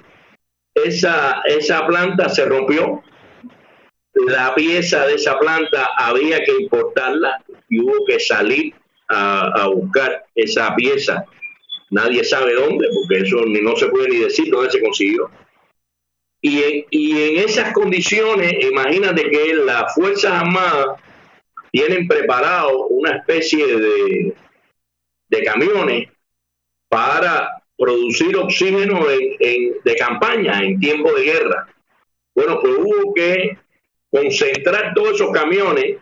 esa, 0.75 1.43
esa 1.47 1.87
planta 1.87 2.29
se 2.29 2.45
rompió, 2.45 3.03
la 4.15 4.55
pieza 4.55 5.07
de 5.07 5.15
esa 5.15 5.39
planta 5.39 5.91
había 5.97 6.43
que 6.43 6.53
importarla 6.63 7.43
y 7.69 7.81
hubo 7.81 8.05
que 8.07 8.21
salir 8.21 8.75
a, 9.09 9.63
a 9.63 9.67
buscar 9.69 10.25
esa 10.35 10.75
pieza 10.75 11.25
nadie 11.91 12.25
sabe 12.25 12.55
dónde, 12.55 12.89
porque 12.95 13.23
eso 13.23 13.45
no 13.45 13.77
se 13.77 13.89
puede 13.89 14.09
ni 14.09 14.19
decir 14.19 14.51
dónde 14.51 14.71
se 14.71 14.81
consiguió. 14.81 15.31
Y, 16.43 16.63
en 16.63 17.37
esas 17.45 17.73
condiciones, 17.75 18.55
imagínate 18.65 19.31
que 19.31 19.55
las 19.55 19.95
Fuerzas 19.95 20.33
Armadas 20.33 20.99
tienen 21.71 22.09
preparado 22.09 22.87
una 22.87 23.17
especie 23.17 23.67
de, 23.67 24.35
de 25.29 25.43
camiones 25.45 26.09
para 26.89 27.63
producir 27.77 28.37
oxígeno 28.37 29.07
de 29.07 29.97
campaña 29.99 30.63
en 30.63 30.81
tiempo 30.81 31.13
de 31.13 31.25
guerra. 31.25 31.69
Bueno, 32.35 32.59
pues 32.61 32.75
hubo 32.79 33.15
que 33.15 33.59
concentrar 34.11 34.95
todos 34.95 35.15
esos 35.15 35.31
camiones 35.31 35.97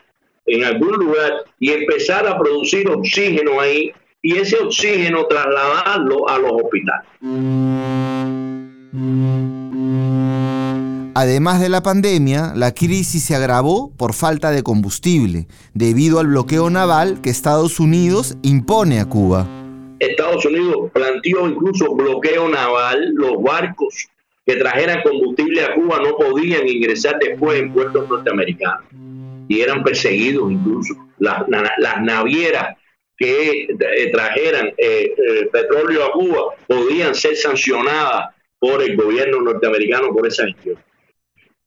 en 0.47 0.65
algún 0.65 0.93
lugar 0.93 1.45
y 1.59 1.73
empezar 1.73 2.27
a 2.27 2.39
producir 2.39 2.89
oxígeno 2.89 3.61
ahí 3.61 3.93
y 4.23 4.37
ese 4.37 4.57
oxígeno 4.59 5.27
trasladarlo 5.27 6.29
a 6.29 6.39
los 6.39 6.53
hospitales. 6.53 7.09
Además 11.15 11.61
de 11.61 11.69
la 11.69 11.83
pandemia, 11.83 12.53
la 12.55 12.73
crisis 12.73 13.25
se 13.25 13.35
agravó 13.35 13.93
por 13.97 14.15
falta 14.15 14.51
de 14.51 14.63
combustible, 14.63 15.49
debido 15.75 16.21
al 16.21 16.29
bloqueo 16.29 16.71
naval 16.71 17.21
que 17.23 17.31
Estados 17.31 17.81
Unidos 17.81 18.37
impone 18.43 19.01
a 19.01 19.05
Cuba. 19.05 19.47
Estados 19.99 20.45
Unidos 20.47 20.91
planteó 20.93 21.49
incluso 21.49 21.93
bloqueo 21.95 22.49
naval, 22.49 23.11
los 23.15 23.43
barcos 23.43 24.09
que 24.47 24.57
trajeran 24.57 25.03
combustible 25.03 25.65
a 25.65 25.75
Cuba 25.75 25.99
no 25.99 26.17
podían 26.17 26.69
ingresar 26.69 27.19
después 27.19 27.61
en 27.61 27.73
puertos 27.73 28.09
norteamericanos 28.09 28.85
y 29.49 29.61
eran 29.61 29.83
perseguidos 29.83 30.53
incluso. 30.53 30.95
Las, 31.19 31.43
las 31.49 32.03
navieras 32.03 32.77
que 33.19 33.63
eh, 33.65 34.11
trajeran 34.13 34.69
eh, 34.79 35.13
eh, 35.17 35.49
petróleo 35.53 36.05
a 36.05 36.13
Cuba 36.13 36.55
podían 36.67 37.15
ser 37.17 37.35
sancionadas 37.37 38.35
por 38.61 38.81
el 38.81 38.97
gobierno 38.97 39.41
norteamericano 39.41 40.15
por 40.15 40.27
esa 40.27 40.47
gestión. 40.47 40.79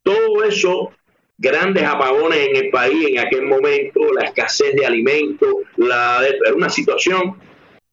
Todo 0.02 0.44
eso, 0.46 0.94
grandes 1.38 1.84
apagones 1.84 2.48
en 2.48 2.56
el 2.56 2.70
país 2.72 3.10
en 3.10 3.20
aquel 3.20 3.44
momento, 3.44 4.00
la 4.14 4.26
escasez 4.26 4.74
de 4.76 4.86
alimentos, 4.86 5.54
la, 5.76 6.26
era 6.26 6.56
una 6.56 6.70
situación 6.70 7.38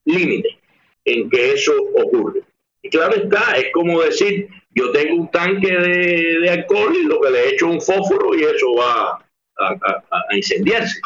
límite 0.04 0.56
en 1.04 1.28
que 1.28 1.52
eso 1.52 1.72
ocurre. 1.96 2.42
Y 2.80 2.90
claro 2.90 3.16
está, 3.16 3.56
es 3.56 3.72
como 3.72 4.00
decir, 4.02 4.48
yo 4.70 4.92
tengo 4.92 5.16
un 5.16 5.30
tanque 5.32 5.68
de, 5.68 6.48
alcohol 6.48 6.94
y 6.94 7.04
lo 7.06 7.20
que 7.20 7.30
le 7.30 7.48
echo 7.48 7.66
un 7.66 7.80
fósforo 7.80 8.36
y 8.36 8.44
eso 8.44 8.74
va 8.76 9.18
a 9.58 10.36
incendiarse. 10.36 11.00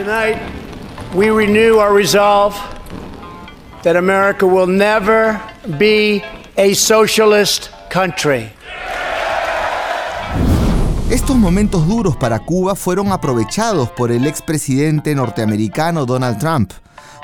Tonight, 0.00 0.38
we 1.14 1.28
renew 1.28 1.76
our 1.76 1.92
resolve 1.94 2.56
that 3.82 3.96
America 3.96 4.46
will 4.46 4.66
never 4.66 5.38
be 5.76 6.22
a 6.56 6.72
socialist 6.72 7.68
country. 7.90 8.50
Estos 11.10 11.36
momentos 11.36 11.86
duros 11.86 12.16
para 12.16 12.38
Cuba 12.38 12.74
fueron 12.74 13.12
aprovechados 13.12 13.90
por 13.90 14.10
el 14.10 14.26
expresidente 14.26 15.14
norteamericano 15.14 16.06
Donald 16.06 16.38
Trump 16.38 16.72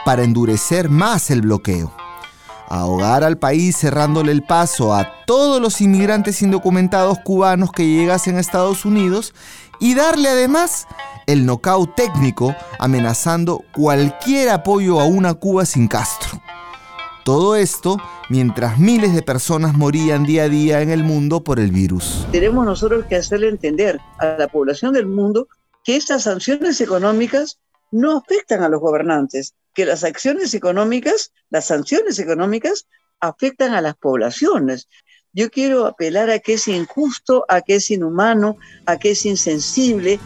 para 0.05 0.23
endurecer 0.23 0.91
más 0.91 1.31
el 1.31 1.41
bloqueo. 1.41 1.95
Ahogar 2.69 3.25
al 3.25 3.39
país 3.39 3.79
cerrándole 3.79 4.33
el 4.33 4.43
paso 4.43 4.93
a 4.93 5.25
todos 5.25 5.63
los 5.63 5.81
inmigrantes 5.81 6.43
indocumentados 6.43 7.21
cubanos 7.21 7.71
que 7.73 7.87
llegasen 7.87 8.37
a 8.37 8.41
Estados 8.41 8.85
Unidos 8.85 9.33
y 9.79 9.95
darle 9.95 10.29
además 10.29 10.87
el 11.27 11.45
nocaut 11.45 11.95
técnico 11.95 12.55
amenazando 12.79 13.65
cualquier 13.75 14.51
apoyo 14.51 15.01
a 15.01 15.05
una 15.05 15.35
Cuba 15.35 15.67
sin 15.67 15.89
Castro. 15.89 16.41
Todo 17.25 17.57
esto 17.57 17.99
mientras 18.29 18.79
miles 18.79 19.15
de 19.15 19.23
personas 19.23 19.75
morían 19.75 20.25
día 20.25 20.45
a 20.45 20.49
día 20.49 20.83
en 20.83 20.91
el 20.91 21.03
mundo 21.03 21.43
por 21.43 21.59
el 21.59 21.73
virus. 21.73 22.27
Tenemos 22.31 22.65
nosotros 22.65 23.05
que 23.07 23.17
hacerle 23.17 23.49
entender 23.49 24.01
a 24.19 24.37
la 24.39 24.49
población 24.49 24.93
del 24.93 25.07
mundo 25.07 25.49
que 25.83 25.97
estas 25.97 26.23
sanciones 26.23 26.81
económicas 26.81 27.59
no 27.91 28.17
afectan 28.17 28.63
a 28.63 28.69
los 28.69 28.81
gobernantes, 28.81 29.55
que 29.75 29.87
las 29.87 30.05
acciones 30.05 30.55
económicas, 30.55 31.33
las 31.51 31.67
sanciones 31.67 32.19
económicas 32.19 32.87
afectan 33.21 33.75
a 33.75 33.81
las 33.81 33.97
poblaciones. 33.97 34.89
Yo 35.39 35.51
quiero 35.51 35.87
apelar 35.87 36.31
a 36.31 36.39
que 36.39 36.55
es 36.55 36.67
injusto, 36.67 37.45
a 37.51 37.61
que 37.61 37.75
es 37.75 37.91
inhumano, 37.91 38.57
a 38.87 38.97
que 38.97 39.11
es 39.11 39.27
insensible, 39.27 40.19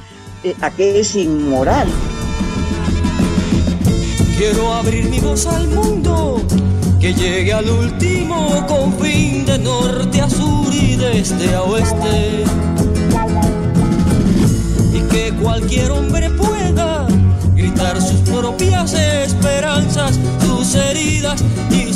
eh, 0.44 0.54
a 0.60 0.70
que 0.70 1.00
es 1.00 1.16
inmoral. 1.16 1.88
Quiero 4.38 4.72
abrir 4.72 5.06
mi 5.06 5.18
voz 5.18 5.46
al 5.46 5.66
mundo 5.66 6.40
que 7.00 7.12
llegue 7.12 7.52
al 7.52 7.68
último 7.68 8.64
confín 8.68 9.44
de 9.46 9.58
norte 9.58 10.20
a 10.20 10.30
sur 10.30 10.72
y 10.72 10.94
de 10.94 11.18
este 11.18 11.56
a 11.56 11.62
oeste. 11.64 12.44
Y 14.94 15.00
que 15.10 15.32
cualquier 15.42 15.90
hombre 15.90 16.30
pueda 16.30 17.08
gritar 17.56 18.00
sus 18.00 18.20
propias 18.30 18.94
esperanzas, 18.94 20.20
sus 20.46 20.72
heridas 20.76 21.42
y 21.72 21.89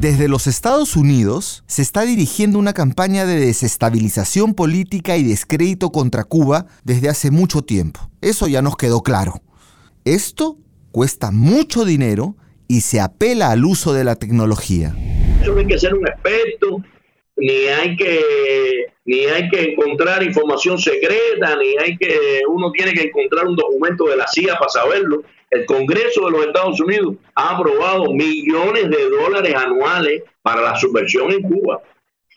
Desde 0.00 0.28
los 0.28 0.46
Estados 0.46 0.94
Unidos 0.94 1.64
se 1.66 1.82
está 1.82 2.02
dirigiendo 2.02 2.60
una 2.60 2.72
campaña 2.72 3.26
de 3.26 3.34
desestabilización 3.34 4.54
política 4.54 5.16
y 5.16 5.24
descrédito 5.24 5.90
contra 5.90 6.22
Cuba 6.22 6.66
desde 6.84 7.08
hace 7.08 7.32
mucho 7.32 7.62
tiempo. 7.62 8.08
Eso 8.20 8.46
ya 8.46 8.62
nos 8.62 8.76
quedó 8.76 9.02
claro. 9.02 9.42
Esto 10.04 10.56
cuesta 10.92 11.32
mucho 11.32 11.84
dinero 11.84 12.36
y 12.68 12.82
se 12.82 13.00
apela 13.00 13.50
al 13.50 13.64
uso 13.64 13.92
de 13.92 14.04
la 14.04 14.14
tecnología. 14.14 14.94
No 15.44 15.58
hay 15.58 15.66
que 15.66 15.78
ser 15.80 15.94
un 15.94 16.06
experto, 16.06 16.76
ni 17.36 17.66
hay 17.66 17.96
que 17.96 18.20
ni 19.04 19.24
hay 19.24 19.48
que 19.48 19.72
encontrar 19.72 20.22
información 20.22 20.78
secreta, 20.78 21.56
ni 21.56 21.76
hay 21.76 21.96
que 21.96 22.42
uno 22.48 22.70
tiene 22.70 22.92
que 22.92 23.02
encontrar 23.02 23.48
un 23.48 23.56
documento 23.56 24.04
de 24.04 24.16
la 24.16 24.28
CIA 24.28 24.56
para 24.60 24.68
saberlo 24.68 25.24
el 25.50 25.66
Congreso 25.66 26.26
de 26.26 26.30
los 26.30 26.46
Estados 26.46 26.80
Unidos 26.80 27.16
ha 27.34 27.56
aprobado 27.56 28.12
millones 28.12 28.90
de 28.90 29.10
dólares 29.10 29.54
anuales 29.54 30.22
para 30.42 30.62
la 30.62 30.76
subversión 30.76 31.32
en 31.32 31.42
Cuba. 31.42 31.82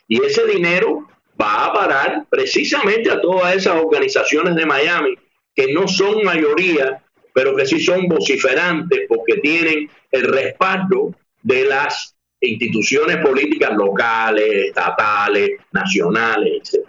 Y 0.08 0.24
ese 0.24 0.45
dinero 0.45 1.08
va 1.39 1.65
a 1.65 1.74
parar 1.74 2.26
precisamente 2.30 3.10
a 3.12 3.19
todas 3.19 3.56
esas 3.56 3.82
organizaciones 3.82 4.56
de 4.56 4.65
Miami 4.65 5.15
que 5.56 5.74
no 5.74 5.88
son 5.88 6.24
mayoría, 6.24 7.04
pero 7.34 7.56
que 7.56 7.65
sí 7.65 7.80
son 7.80 8.08
vociferantes 8.08 9.02
porque 9.08 9.38
tienen 9.38 9.89
el 10.12 10.24
respaldo 10.24 11.13
de 11.41 11.65
las 11.65 12.15
instituciones 12.39 13.17
políticas 13.17 13.71
locales, 13.76 14.67
estatales, 14.67 15.52
nacionales, 15.71 16.74
etc. 16.74 16.88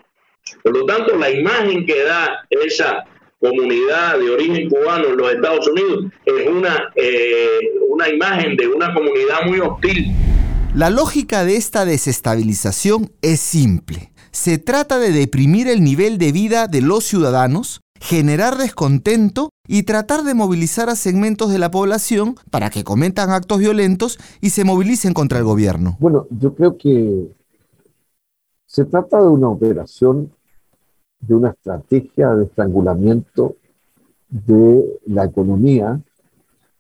Por 0.63 0.77
lo 0.77 0.87
tanto, 0.87 1.17
la 1.17 1.31
imagen 1.31 1.87
que 1.87 2.03
da 2.03 2.45
esa 2.51 3.05
comunidad 3.43 4.21
de 4.21 4.31
origen 4.31 4.71
cubano 4.71 5.09
en 5.09 5.17
los 5.17 5.33
Estados 5.33 5.69
Unidos 5.69 6.13
es 6.25 6.49
una, 6.49 6.93
eh, 6.95 7.59
una 7.89 8.09
imagen 8.09 8.57
de 8.57 8.69
una 8.69 8.95
comunidad 8.95 9.47
muy 9.47 9.59
hostil. 9.59 10.13
La 10.77 10.91
lógica 10.91 11.45
de 11.45 11.57
esta 11.57 11.85
desestabilización 11.85 13.11
es 13.21 13.41
simple. 13.41 14.13
Se 14.31 14.59
trata 14.59 14.99
de 14.99 15.11
deprimir 15.11 15.67
el 15.67 15.83
nivel 15.83 16.19
de 16.19 16.31
vida 16.31 16.69
de 16.69 16.83
los 16.83 17.05
ciudadanos, 17.05 17.81
generar 18.01 18.57
descontento 18.57 19.51
y 19.67 19.83
tratar 19.83 20.23
de 20.23 20.35
movilizar 20.35 20.89
a 20.89 20.97
segmentos 20.97 21.51
de 21.51 21.59
la 21.59 21.71
población 21.71 22.37
para 22.51 22.71
que 22.71 22.85
cometan 22.85 23.31
actos 23.31 23.59
violentos 23.59 24.19
y 24.41 24.51
se 24.51 24.65
movilicen 24.65 25.15
contra 25.15 25.39
el 25.39 25.45
gobierno. 25.45 25.97
Bueno, 25.99 26.27
yo 26.31 26.55
creo 26.55 26.79
que 26.79 27.27
se 28.67 28.85
trata 28.85 29.21
de 29.21 29.29
una 29.29 29.49
operación 29.49 30.33
de 31.23 31.35
una 31.35 31.51
estrategia 31.51 32.35
de 32.35 32.45
estrangulamiento 32.45 33.57
de 34.29 35.01
la 35.07 35.25
economía 35.25 36.01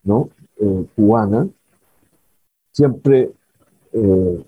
¿no? 0.05 0.31
Eh, 0.61 0.87
cubana, 0.94 1.48
siempre 2.72 3.31
eh, 3.92 4.44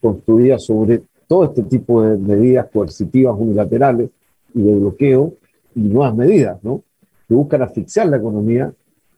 construida 0.00 0.58
sobre 0.58 1.02
todo 1.26 1.44
este 1.44 1.64
tipo 1.64 2.02
de 2.02 2.16
medidas 2.16 2.68
coercitivas 2.72 3.36
unilaterales 3.38 4.10
y 4.54 4.62
de 4.62 4.74
bloqueo 4.78 5.34
y 5.74 5.80
nuevas 5.80 6.14
medidas, 6.14 6.62
¿no? 6.62 6.82
que 7.28 7.34
buscan 7.34 7.62
asfixiar 7.62 8.06
la 8.06 8.18
economía 8.18 8.72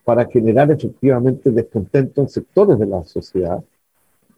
para 0.05 0.25
generar 0.27 0.71
efectivamente 0.71 1.51
descontento 1.51 2.23
en 2.23 2.29
sectores 2.29 2.79
de 2.79 2.87
la 2.87 3.05
sociedad 3.05 3.63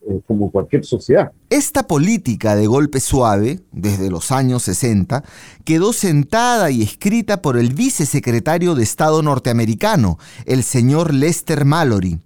eh, 0.08 0.20
como 0.26 0.50
cualquier 0.50 0.84
sociedad. 0.84 1.32
Esta 1.50 1.86
política 1.86 2.56
de 2.56 2.66
golpe 2.66 3.00
suave, 3.00 3.60
desde 3.70 4.10
los 4.10 4.32
años 4.32 4.62
60, 4.62 5.22
quedó 5.64 5.92
sentada 5.92 6.70
y 6.70 6.82
escrita 6.82 7.42
por 7.42 7.58
el 7.58 7.74
vicesecretario 7.74 8.74
de 8.74 8.82
Estado 8.82 9.22
norteamericano, 9.22 10.18
el 10.46 10.62
señor 10.62 11.12
Lester 11.12 11.64
Mallory. 11.64 12.18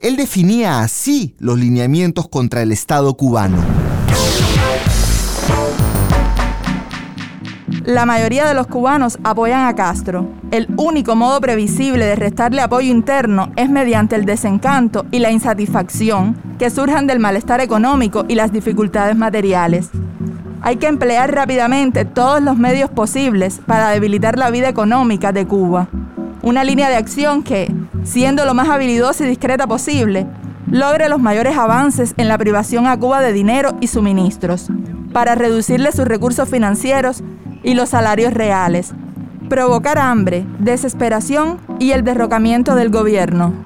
Él 0.00 0.16
definía 0.16 0.80
así 0.80 1.34
los 1.38 1.58
lineamientos 1.58 2.28
contra 2.28 2.62
el 2.62 2.72
Estado 2.72 3.16
cubano. 3.16 3.64
La 7.84 8.06
mayoría 8.06 8.46
de 8.46 8.54
los 8.54 8.68
cubanos 8.68 9.18
apoyan 9.24 9.66
a 9.66 9.74
Castro. 9.74 10.28
El 10.52 10.68
único 10.76 11.16
modo 11.16 11.40
previsible 11.40 12.04
de 12.04 12.14
restarle 12.14 12.62
apoyo 12.62 12.88
interno 12.88 13.50
es 13.56 13.68
mediante 13.68 14.14
el 14.14 14.24
desencanto 14.24 15.04
y 15.10 15.18
la 15.18 15.32
insatisfacción 15.32 16.36
que 16.60 16.70
surjan 16.70 17.08
del 17.08 17.18
malestar 17.18 17.60
económico 17.60 18.24
y 18.28 18.36
las 18.36 18.52
dificultades 18.52 19.16
materiales. 19.16 19.90
Hay 20.60 20.76
que 20.76 20.86
emplear 20.86 21.34
rápidamente 21.34 22.04
todos 22.04 22.40
los 22.40 22.56
medios 22.56 22.88
posibles 22.88 23.60
para 23.66 23.88
debilitar 23.88 24.38
la 24.38 24.50
vida 24.50 24.68
económica 24.68 25.32
de 25.32 25.44
Cuba. 25.44 25.88
Una 26.42 26.62
línea 26.62 26.88
de 26.88 26.94
acción 26.94 27.42
que, 27.42 27.74
siendo 28.04 28.44
lo 28.44 28.54
más 28.54 28.68
habilidosa 28.68 29.24
y 29.24 29.28
discreta 29.28 29.66
posible, 29.66 30.28
logre 30.70 31.08
los 31.08 31.20
mayores 31.20 31.58
avances 31.58 32.14
en 32.16 32.28
la 32.28 32.38
privación 32.38 32.86
a 32.86 32.96
Cuba 32.96 33.20
de 33.20 33.32
dinero 33.32 33.76
y 33.80 33.88
suministros, 33.88 34.68
para 35.12 35.34
reducirle 35.34 35.90
sus 35.90 36.06
recursos 36.06 36.48
financieros 36.48 37.24
y 37.62 37.74
los 37.74 37.90
salarios 37.90 38.34
reales, 38.34 38.92
provocar 39.48 39.98
hambre, 39.98 40.46
desesperación 40.58 41.60
y 41.78 41.92
el 41.92 42.04
derrocamiento 42.04 42.74
del 42.74 42.90
gobierno. 42.90 43.64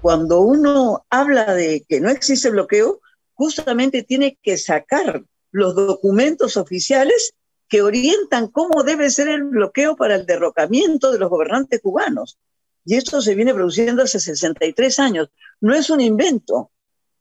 Cuando 0.00 0.40
uno 0.40 1.04
habla 1.10 1.54
de 1.54 1.84
que 1.88 2.00
no 2.00 2.08
existe 2.08 2.50
bloqueo, 2.50 3.00
justamente 3.34 4.02
tiene 4.02 4.38
que 4.42 4.56
sacar 4.56 5.22
los 5.50 5.74
documentos 5.74 6.56
oficiales 6.56 7.34
que 7.68 7.82
orientan 7.82 8.48
cómo 8.48 8.82
debe 8.82 9.10
ser 9.10 9.28
el 9.28 9.44
bloqueo 9.44 9.96
para 9.96 10.14
el 10.14 10.26
derrocamiento 10.26 11.12
de 11.12 11.18
los 11.18 11.28
gobernantes 11.28 11.80
cubanos. 11.82 12.38
Y 12.84 12.96
esto 12.96 13.20
se 13.20 13.34
viene 13.34 13.52
produciendo 13.52 14.02
hace 14.02 14.18
63 14.18 14.98
años. 14.98 15.28
No 15.60 15.74
es 15.74 15.90
un 15.90 16.00
invento 16.00 16.70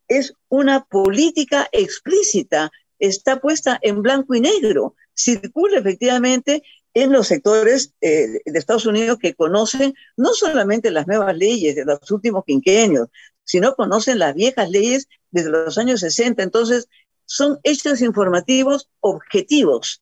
es 0.07 0.33
una 0.49 0.85
política 0.85 1.67
explícita, 1.71 2.71
está 2.99 3.39
puesta 3.39 3.79
en 3.81 4.01
blanco 4.01 4.35
y 4.35 4.41
negro, 4.41 4.95
circula 5.15 5.79
efectivamente 5.79 6.63
en 6.93 7.11
los 7.11 7.27
sectores 7.27 7.93
eh, 8.01 8.41
de 8.45 8.59
Estados 8.59 8.85
Unidos 8.85 9.19
que 9.19 9.35
conocen 9.35 9.93
no 10.15 10.33
solamente 10.33 10.89
las 10.89 11.07
nuevas 11.07 11.37
leyes 11.37 11.75
de 11.75 11.85
los 11.85 12.09
últimos 12.09 12.43
quinquenios, 12.45 13.09
si 13.43 13.59
no 13.59 13.75
conocen 13.75 14.19
las 14.19 14.33
viejas 14.33 14.69
leyes 14.69 15.07
desde 15.31 15.51
los 15.51 15.77
años 15.77 15.99
60. 15.99 16.41
Entonces, 16.41 16.87
son 17.25 17.59
hechos 17.63 18.01
informativos 18.01 18.89
objetivos. 18.99 19.99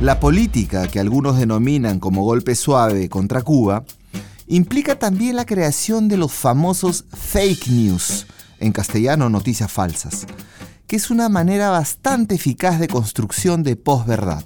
La 0.00 0.18
política 0.18 0.88
que 0.88 0.98
algunos 0.98 1.38
denominan 1.38 2.00
como 2.00 2.24
golpe 2.24 2.54
suave 2.54 3.08
contra 3.08 3.42
Cuba 3.42 3.84
implica 4.46 4.98
también 4.98 5.36
la 5.36 5.46
creación 5.46 6.08
de 6.08 6.16
los 6.16 6.32
famosos 6.32 7.04
fake 7.12 7.68
news, 7.68 8.26
en 8.60 8.72
castellano 8.72 9.28
noticias 9.28 9.70
falsas, 9.70 10.26
que 10.86 10.96
es 10.96 11.10
una 11.10 11.28
manera 11.28 11.70
bastante 11.70 12.34
eficaz 12.34 12.78
de 12.78 12.88
construcción 12.88 13.62
de 13.62 13.76
posverdad. 13.76 14.44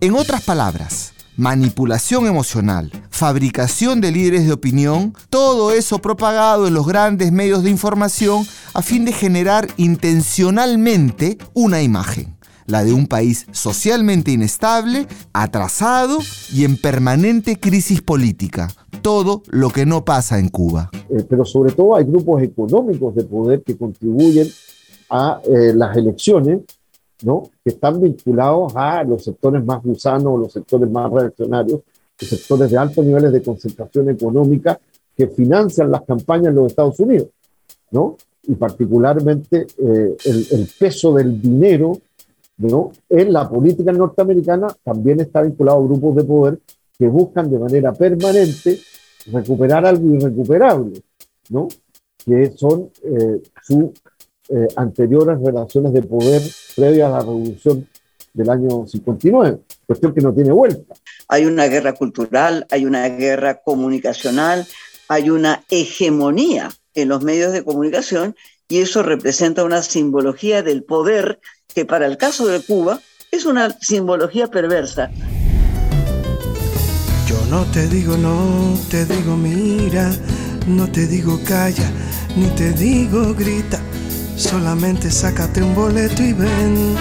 En 0.00 0.14
otras 0.14 0.42
palabras, 0.42 1.14
manipulación 1.36 2.26
emocional, 2.26 2.90
fabricación 3.10 4.00
de 4.00 4.12
líderes 4.12 4.46
de 4.46 4.52
opinión, 4.52 5.14
todo 5.30 5.72
eso 5.72 5.98
propagado 5.98 6.66
en 6.66 6.74
los 6.74 6.86
grandes 6.86 7.32
medios 7.32 7.62
de 7.62 7.70
información 7.70 8.46
a 8.72 8.82
fin 8.82 9.04
de 9.04 9.12
generar 9.12 9.68
intencionalmente 9.76 11.38
una 11.52 11.82
imagen, 11.82 12.36
la 12.66 12.84
de 12.84 12.92
un 12.92 13.06
país 13.06 13.46
socialmente 13.52 14.30
inestable, 14.30 15.06
atrasado 15.32 16.18
y 16.52 16.64
en 16.64 16.76
permanente 16.76 17.58
crisis 17.58 18.00
política, 18.00 18.68
todo 19.04 19.42
lo 19.50 19.68
que 19.68 19.84
no 19.84 20.02
pasa 20.02 20.38
en 20.38 20.48
Cuba. 20.48 20.90
Eh, 21.10 21.26
pero 21.28 21.44
sobre 21.44 21.72
todo 21.72 21.94
hay 21.94 22.04
grupos 22.04 22.42
económicos 22.42 23.14
de 23.14 23.24
poder 23.24 23.62
que 23.62 23.76
contribuyen 23.76 24.48
a 25.10 25.42
eh, 25.44 25.74
las 25.74 25.94
elecciones 25.94 26.62
¿no? 27.22 27.42
que 27.62 27.70
están 27.70 28.00
vinculados 28.00 28.74
a 28.74 29.04
los 29.04 29.22
sectores 29.22 29.62
más 29.62 29.82
gusanos, 29.82 30.40
los 30.40 30.50
sectores 30.50 30.90
más 30.90 31.12
reaccionarios, 31.12 31.80
los 32.18 32.30
sectores 32.30 32.70
de 32.70 32.78
altos 32.78 33.04
niveles 33.04 33.30
de 33.30 33.42
concentración 33.42 34.08
económica 34.08 34.80
que 35.14 35.26
financian 35.26 35.90
las 35.90 36.02
campañas 36.04 36.46
en 36.46 36.54
los 36.54 36.68
Estados 36.68 36.98
Unidos, 36.98 37.28
¿no? 37.90 38.16
Y 38.44 38.54
particularmente 38.54 39.66
eh, 39.78 40.16
el, 40.24 40.46
el, 40.50 40.68
peso 40.78 41.12
del 41.12 41.40
dinero, 41.42 41.98
¿no? 42.56 42.90
En 43.10 43.34
la 43.34 43.48
política 43.48 43.92
norteamericana 43.92 44.68
también 44.82 45.20
está 45.20 45.42
vinculado 45.42 45.80
a 45.80 45.84
grupos 45.84 46.16
de 46.16 46.24
poder 46.24 46.58
que 46.98 47.08
buscan 47.08 47.50
de 47.50 47.58
manera 47.58 47.92
permanente 47.92 48.78
recuperar 49.32 49.86
algo 49.86 50.14
irrecuperable, 50.14 51.02
¿no? 51.50 51.68
Que 52.24 52.52
son 52.56 52.90
eh, 53.02 53.42
su 53.62 53.92
eh, 54.48 54.68
anteriores 54.76 55.40
relaciones 55.40 55.92
de 55.92 56.02
poder 56.02 56.42
previas 56.76 57.08
a 57.08 57.18
la 57.18 57.20
revolución 57.20 57.88
del 58.32 58.50
año 58.50 58.86
59, 58.86 59.60
cuestión 59.86 60.12
que 60.12 60.20
no 60.20 60.34
tiene 60.34 60.52
vuelta. 60.52 60.94
Hay 61.28 61.46
una 61.46 61.66
guerra 61.66 61.92
cultural, 61.92 62.66
hay 62.70 62.84
una 62.84 63.08
guerra 63.08 63.62
comunicacional, 63.62 64.66
hay 65.08 65.30
una 65.30 65.64
hegemonía 65.70 66.70
en 66.94 67.08
los 67.08 67.22
medios 67.22 67.52
de 67.52 67.64
comunicación 67.64 68.34
y 68.68 68.80
eso 68.80 69.02
representa 69.02 69.64
una 69.64 69.82
simbología 69.82 70.62
del 70.62 70.82
poder 70.84 71.40
que 71.74 71.84
para 71.84 72.06
el 72.06 72.16
caso 72.16 72.46
de 72.46 72.60
Cuba 72.60 73.00
es 73.30 73.44
una 73.44 73.70
simbología 73.80 74.48
perversa. 74.48 75.10
No 77.54 77.64
te 77.66 77.86
digo 77.86 78.16
no, 78.16 78.76
te 78.90 79.06
digo 79.06 79.36
mira, 79.36 80.10
no 80.66 80.90
te 80.90 81.06
digo 81.06 81.40
calla, 81.44 81.88
ni 82.34 82.48
te 82.56 82.72
digo 82.72 83.32
grita 83.32 83.80
Solamente 84.34 85.08
sácate 85.08 85.62
un 85.62 85.72
boleto 85.72 86.20
y 86.20 86.32
ven. 86.32 86.96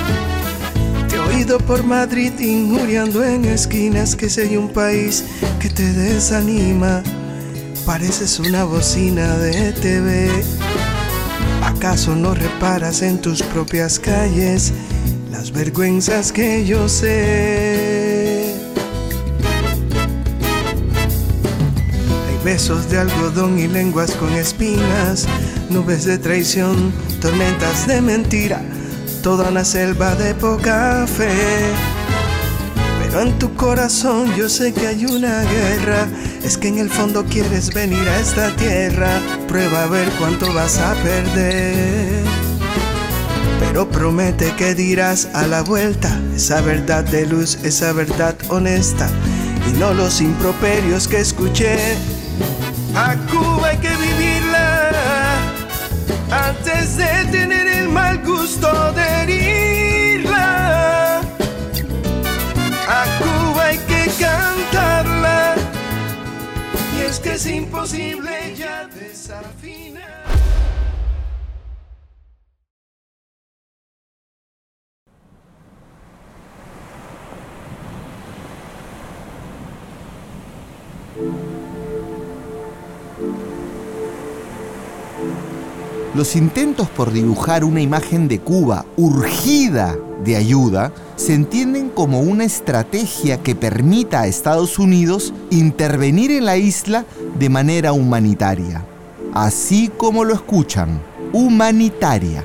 Te 1.09 1.15
he 1.15 1.19
oído 1.19 1.57
por 1.57 1.83
Madrid 1.83 2.39
injuriando 2.39 3.23
en 3.23 3.45
esquinas 3.45 4.15
que 4.15 4.27
hay 4.39 4.55
un 4.55 4.69
país 4.69 5.23
que 5.59 5.69
te 5.71 5.91
desanima, 5.91 7.01
pareces 7.83 8.39
una 8.39 8.63
bocina 8.63 9.35
de 9.39 9.73
TV. 9.73 10.29
¿Acaso 11.63 12.15
no 12.15 12.35
reparas 12.35 13.01
en 13.01 13.19
tus 13.19 13.41
propias 13.41 13.97
calles 13.97 14.71
las 15.31 15.51
vergüenzas 15.51 16.31
que 16.31 16.63
yo 16.63 16.87
sé? 16.87 18.02
Besos 22.53 22.87
de 22.87 22.99
algodón 22.99 23.57
y 23.57 23.67
lenguas 23.67 24.11
con 24.11 24.31
espinas 24.33 25.25
nubes 25.71 26.05
de 26.05 26.19
traición, 26.19 26.93
tormentas 27.19 27.87
de 27.87 27.99
mentira, 27.99 28.61
toda 29.23 29.49
una 29.49 29.65
selva 29.65 30.13
de 30.13 30.35
poca 30.35 31.07
fe. 31.07 31.31
Pero 33.01 33.21
en 33.21 33.39
tu 33.39 33.55
corazón 33.55 34.35
yo 34.35 34.49
sé 34.49 34.71
que 34.71 34.85
hay 34.85 35.03
una 35.05 35.41
guerra, 35.41 36.07
es 36.43 36.55
que 36.59 36.67
en 36.67 36.77
el 36.77 36.91
fondo 36.91 37.25
quieres 37.25 37.73
venir 37.73 38.07
a 38.07 38.19
esta 38.19 38.55
tierra, 38.55 39.19
prueba 39.47 39.85
a 39.85 39.87
ver 39.87 40.07
cuánto 40.19 40.53
vas 40.53 40.77
a 40.77 40.93
perder. 41.01 42.23
Pero 43.61 43.89
promete 43.89 44.53
que 44.57 44.75
dirás 44.75 45.27
a 45.33 45.47
la 45.47 45.63
vuelta 45.63 46.21
esa 46.35 46.61
verdad 46.61 47.03
de 47.03 47.25
luz, 47.25 47.57
esa 47.63 47.93
verdad 47.93 48.35
honesta, 48.49 49.09
y 49.67 49.79
no 49.79 49.91
los 49.95 50.21
improperios 50.21 51.07
que 51.07 51.19
escuché. 51.19 51.97
A 52.95 53.15
Cuba 53.29 53.69
hay 53.69 53.77
que 53.77 53.89
vivirla 53.89 54.91
antes 56.29 56.97
de 56.97 57.25
tener 57.31 57.67
el 57.67 57.89
mal 57.89 58.19
gusto 58.23 58.91
de 58.93 59.03
herirla. 59.23 61.21
A 62.87 63.05
Cuba 63.19 63.63
hay 63.65 63.77
que 63.79 64.11
cantarla 64.19 65.55
y 66.95 67.01
es 67.01 67.19
que 67.19 67.33
es 67.33 67.45
imposible 67.47 68.53
ya 68.55 68.82
Los 86.15 86.35
intentos 86.35 86.89
por 86.89 87.11
dibujar 87.11 87.63
una 87.63 87.81
imagen 87.81 88.27
de 88.27 88.39
Cuba 88.39 88.85
urgida 88.97 89.97
de 90.23 90.35
ayuda 90.35 90.91
se 91.15 91.33
entienden 91.33 91.89
como 91.89 92.19
una 92.19 92.43
estrategia 92.43 93.41
que 93.41 93.55
permita 93.55 94.21
a 94.21 94.27
Estados 94.27 94.77
Unidos 94.77 95.33
intervenir 95.49 96.29
en 96.29 96.45
la 96.45 96.55
isla 96.55 97.05
de 97.39 97.49
manera 97.49 97.93
humanitaria. 97.93 98.85
Así 99.33 99.89
como 99.97 100.23
lo 100.23 100.35
escuchan, 100.35 101.01
humanitaria. 101.31 102.43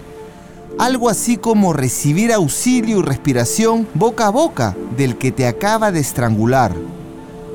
Algo 0.78 1.10
así 1.10 1.36
como 1.36 1.74
recibir 1.74 2.32
auxilio 2.32 3.00
y 3.00 3.02
respiración 3.02 3.86
boca 3.92 4.28
a 4.28 4.30
boca 4.30 4.76
del 4.96 5.18
que 5.18 5.30
te 5.30 5.46
acaba 5.46 5.92
de 5.92 6.00
estrangular. 6.00 6.74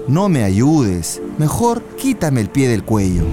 No 0.08 0.30
me 0.30 0.44
ayudes, 0.44 1.22
mejor 1.40 1.82
quítame 1.98 2.42
el 2.42 2.50
pie 2.50 2.68
del 2.68 2.84
cuello. 2.84 3.24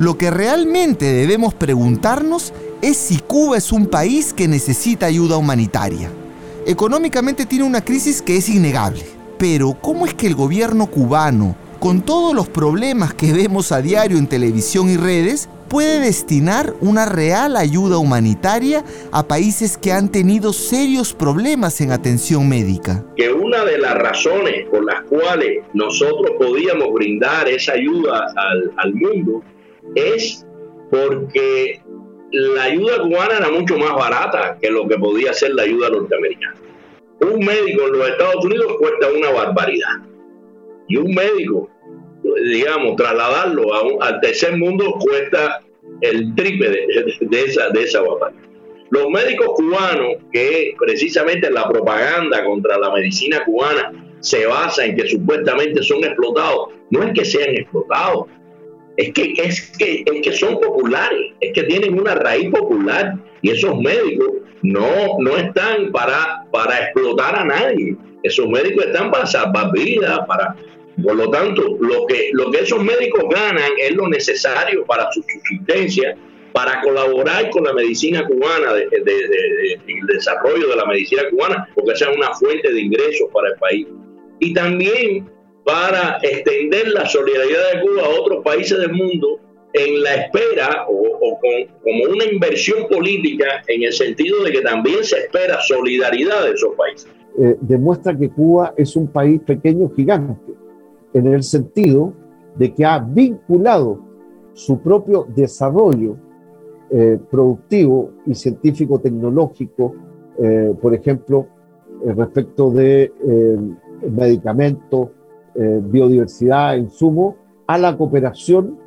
Lo 0.00 0.16
que 0.16 0.30
realmente 0.30 1.04
debemos 1.04 1.52
preguntarnos 1.52 2.54
es 2.80 2.96
si 2.96 3.18
Cuba 3.18 3.58
es 3.58 3.70
un 3.70 3.86
país 3.86 4.32
que 4.32 4.48
necesita 4.48 5.04
ayuda 5.04 5.36
humanitaria. 5.36 6.10
Económicamente 6.66 7.44
tiene 7.44 7.64
una 7.64 7.84
crisis 7.84 8.22
que 8.22 8.38
es 8.38 8.48
innegable. 8.48 9.02
Pero 9.38 9.76
¿cómo 9.78 10.06
es 10.06 10.14
que 10.14 10.26
el 10.26 10.34
gobierno 10.34 10.86
cubano, 10.86 11.54
con 11.80 12.00
todos 12.00 12.34
los 12.34 12.48
problemas 12.48 13.12
que 13.12 13.34
vemos 13.34 13.72
a 13.72 13.82
diario 13.82 14.16
en 14.16 14.26
televisión 14.26 14.88
y 14.88 14.96
redes, 14.96 15.50
puede 15.68 16.00
destinar 16.00 16.72
una 16.80 17.04
real 17.04 17.54
ayuda 17.54 17.98
humanitaria 17.98 18.82
a 19.12 19.28
países 19.28 19.76
que 19.76 19.92
han 19.92 20.08
tenido 20.08 20.54
serios 20.54 21.12
problemas 21.12 21.78
en 21.82 21.92
atención 21.92 22.48
médica? 22.48 23.04
Que 23.16 23.30
una 23.30 23.66
de 23.66 23.76
las 23.76 23.96
razones 23.96 24.66
por 24.70 24.82
las 24.82 25.02
cuales 25.02 25.62
nosotros 25.74 26.30
podíamos 26.38 26.90
brindar 26.94 27.46
esa 27.48 27.72
ayuda 27.72 28.32
al, 28.34 28.72
al 28.78 28.94
mundo 28.94 29.42
es 29.94 30.46
porque 30.90 31.82
la 32.32 32.64
ayuda 32.64 33.02
cubana 33.02 33.38
era 33.38 33.50
mucho 33.50 33.76
más 33.78 33.92
barata 33.94 34.56
que 34.60 34.70
lo 34.70 34.86
que 34.86 34.98
podía 34.98 35.32
ser 35.32 35.54
la 35.54 35.62
ayuda 35.62 35.90
norteamericana. 35.90 36.56
Un 37.20 37.44
médico 37.44 37.86
en 37.86 37.92
los 37.92 38.08
Estados 38.08 38.44
Unidos 38.44 38.76
cuesta 38.78 39.08
una 39.12 39.30
barbaridad. 39.30 39.88
Y 40.88 40.96
un 40.96 41.14
médico, 41.14 41.68
digamos, 42.44 42.96
trasladarlo 42.96 44.02
al 44.02 44.20
tercer 44.20 44.56
mundo 44.56 44.94
cuesta 44.98 45.60
el 46.00 46.34
triple 46.34 46.70
de, 46.70 47.44
esa, 47.44 47.68
de 47.70 47.82
esa 47.82 48.00
barbaridad. 48.00 48.42
Los 48.90 49.08
médicos 49.08 49.50
cubanos, 49.54 50.16
que 50.32 50.74
precisamente 50.78 51.48
la 51.50 51.68
propaganda 51.68 52.44
contra 52.44 52.76
la 52.76 52.90
medicina 52.92 53.44
cubana 53.44 53.92
se 54.18 54.46
basa 54.46 54.84
en 54.84 54.96
que 54.96 55.06
supuestamente 55.06 55.82
son 55.82 56.02
explotados, 56.02 56.70
no 56.90 57.02
es 57.04 57.12
que 57.12 57.24
sean 57.24 57.50
explotados, 57.50 58.26
es 58.96 59.12
que, 59.12 59.32
es, 59.36 59.76
que, 59.78 60.04
es 60.04 60.22
que 60.22 60.32
son 60.32 60.60
populares, 60.60 61.32
es 61.40 61.52
que 61.52 61.62
tienen 61.64 61.98
una 61.98 62.14
raíz 62.14 62.50
popular 62.50 63.14
y 63.42 63.50
esos 63.50 63.78
médicos 63.80 64.28
no, 64.62 65.18
no 65.18 65.36
están 65.36 65.90
para, 65.90 66.44
para 66.50 66.84
explotar 66.84 67.38
a 67.38 67.44
nadie. 67.44 67.96
Esos 68.22 68.48
médicos 68.48 68.86
están 68.86 69.10
para 69.10 69.26
salvar 69.26 69.72
vidas, 69.72 70.20
para, 70.26 70.54
Por 71.02 71.16
lo 71.16 71.30
tanto, 71.30 71.78
lo 71.80 72.06
que, 72.06 72.30
lo 72.32 72.50
que 72.50 72.60
esos 72.60 72.82
médicos 72.84 73.24
ganan 73.30 73.70
es 73.78 73.92
lo 73.92 74.08
necesario 74.08 74.84
para 74.84 75.10
su 75.12 75.22
subsistencia, 75.22 76.16
para 76.52 76.82
colaborar 76.82 77.48
con 77.50 77.64
la 77.64 77.72
medicina 77.72 78.26
cubana, 78.26 78.72
el 78.74 80.06
desarrollo 80.06 80.68
de 80.68 80.76
la 80.76 80.84
medicina 80.84 81.22
cubana, 81.30 81.68
porque 81.74 81.96
sea 81.96 82.10
una 82.10 82.34
fuente 82.34 82.70
de 82.70 82.80
ingresos 82.80 83.28
para 83.32 83.48
el 83.48 83.54
país. 83.54 83.86
Y 84.40 84.52
también 84.52 85.30
para 85.70 86.18
extender 86.22 86.88
la 86.88 87.06
solidaridad 87.06 87.60
de 87.74 87.80
Cuba 87.82 88.02
a 88.04 88.20
otros 88.20 88.44
países 88.44 88.78
del 88.78 88.92
mundo 88.92 89.38
en 89.72 90.02
la 90.02 90.14
espera 90.16 90.86
o, 90.88 91.38
como 91.82 92.12
una 92.12 92.24
inversión 92.24 92.88
política 92.88 93.62
en 93.68 93.84
el 93.84 93.92
sentido 93.92 94.42
de 94.42 94.50
que 94.50 94.62
también 94.62 95.04
se 95.04 95.18
espera 95.18 95.60
solidaridad 95.60 96.44
de 96.44 96.52
esos 96.52 96.74
países. 96.74 97.08
Eh, 97.38 97.56
demuestra 97.60 98.16
que 98.18 98.28
Cuba 98.30 98.74
es 98.76 98.96
un 98.96 99.06
país 99.06 99.40
pequeño 99.42 99.90
gigante, 99.94 100.52
en 101.14 101.26
el 101.28 101.42
sentido 101.44 102.12
de 102.56 102.74
que 102.74 102.84
ha 102.84 102.98
vinculado 102.98 104.00
su 104.54 104.80
propio 104.80 105.26
desarrollo 105.36 106.16
eh, 106.90 107.18
productivo 107.30 108.10
y 108.26 108.34
científico-tecnológico, 108.34 109.94
eh, 110.42 110.74
por 110.82 110.94
ejemplo, 110.94 111.46
respecto 112.16 112.70
de 112.70 113.12
medicamentos, 114.10 115.10
biodiversidad, 115.82 116.76
insumos, 116.76 117.34
a 117.66 117.76
la 117.78 117.96
cooperación 117.96 118.78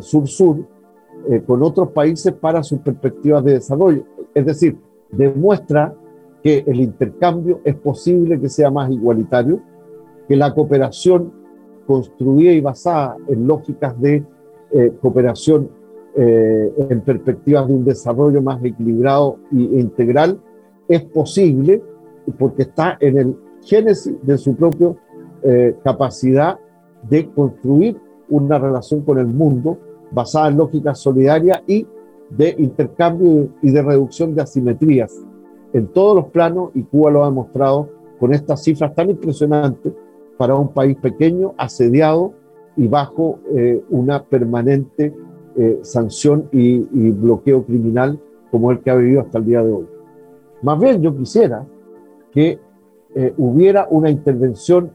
sur-sur 0.00 0.64
con 1.46 1.62
otros 1.62 1.90
países 1.90 2.32
para 2.32 2.62
sus 2.62 2.78
perspectivas 2.80 3.44
de 3.44 3.52
desarrollo. 3.54 4.04
Es 4.34 4.46
decir, 4.46 4.78
demuestra 5.10 5.94
que 6.42 6.64
el 6.66 6.80
intercambio 6.80 7.60
es 7.64 7.74
posible 7.74 8.40
que 8.40 8.48
sea 8.48 8.70
más 8.70 8.90
igualitario, 8.90 9.60
que 10.28 10.36
la 10.36 10.54
cooperación 10.54 11.32
construida 11.86 12.52
y 12.52 12.60
basada 12.60 13.16
en 13.28 13.46
lógicas 13.46 14.00
de 14.00 14.24
eh, 14.72 14.92
cooperación 15.00 15.70
eh, 16.16 16.72
en 16.90 17.00
perspectivas 17.02 17.68
de 17.68 17.74
un 17.74 17.84
desarrollo 17.84 18.42
más 18.42 18.62
equilibrado 18.64 19.38
e 19.52 19.80
integral 19.80 20.40
es 20.88 21.02
posible 21.04 21.82
porque 22.38 22.62
está 22.62 22.96
en 23.00 23.18
el 23.18 23.36
génesis 23.66 24.14
de 24.22 24.38
su 24.38 24.54
propia 24.56 24.94
eh, 25.42 25.76
capacidad 25.84 26.58
de 27.08 27.28
construir 27.30 28.00
una 28.28 28.58
relación 28.58 29.02
con 29.02 29.18
el 29.18 29.26
mundo 29.26 29.78
basada 30.10 30.48
en 30.48 30.56
lógicas 30.56 30.98
solidarias 30.98 31.62
y 31.66 31.86
de 32.30 32.54
intercambio 32.58 33.48
y 33.62 33.70
de 33.70 33.82
reducción 33.82 34.34
de 34.34 34.42
asimetrías 34.42 35.12
en 35.72 35.88
todos 35.88 36.16
los 36.16 36.26
planos 36.26 36.70
y 36.74 36.82
Cuba 36.84 37.10
lo 37.10 37.22
ha 37.22 37.28
demostrado 37.28 37.90
con 38.18 38.32
estas 38.32 38.62
cifras 38.62 38.94
tan 38.94 39.10
impresionantes 39.10 39.92
para 40.38 40.54
un 40.54 40.68
país 40.68 40.96
pequeño, 40.96 41.54
asediado 41.58 42.32
y 42.76 42.88
bajo 42.88 43.40
eh, 43.54 43.82
una 43.90 44.22
permanente 44.24 45.14
eh, 45.56 45.78
sanción 45.82 46.48
y, 46.52 46.78
bloqueo 47.10 47.64
criminal 47.64 48.18
como 48.50 48.70
el 48.70 48.80
que 48.80 48.90
ha 48.90 48.94
vivido 48.94 49.20
hasta 49.20 49.38
el 49.38 49.46
día 49.46 49.62
de 49.62 49.72
hoy. 49.72 49.86
Más 50.62 50.78
bien 50.78 51.02
yo 51.02 51.14
quisiera 51.14 51.66
que 52.32 52.58
eh, 53.16 53.34
hubiera 53.36 53.88
una 53.90 54.10
intervención 54.10 54.92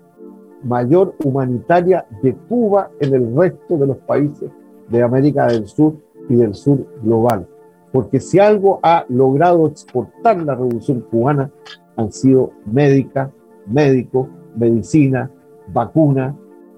mayor 0.64 1.16
humanitaria 1.26 2.06
de 2.22 2.34
Cuba 2.48 2.92
en 3.02 3.14
el 3.14 3.36
resto 3.36 3.78
de 3.78 3.88
los 3.88 3.98
países 3.98 4.50
de 4.88 5.04
América 5.04 5.48
del 5.48 5.68
Sur 5.68 5.96
y 6.30 6.36
del 6.36 6.54
sur 6.54 6.86
global 7.04 7.48
porque 7.92 8.20
si 8.20 8.40
algo 8.40 8.80
ha 8.84 9.06
logrado 9.10 9.68
exportar 9.68 10.42
la 10.42 10.56
revolución 10.56 11.06
cubana 11.12 11.52
han 11.98 12.12
sido 12.12 12.52
médica, 12.66 13.32
médicos, 13.68 14.28
medicina, 14.56 15.30
vacuna. 15.74 16.36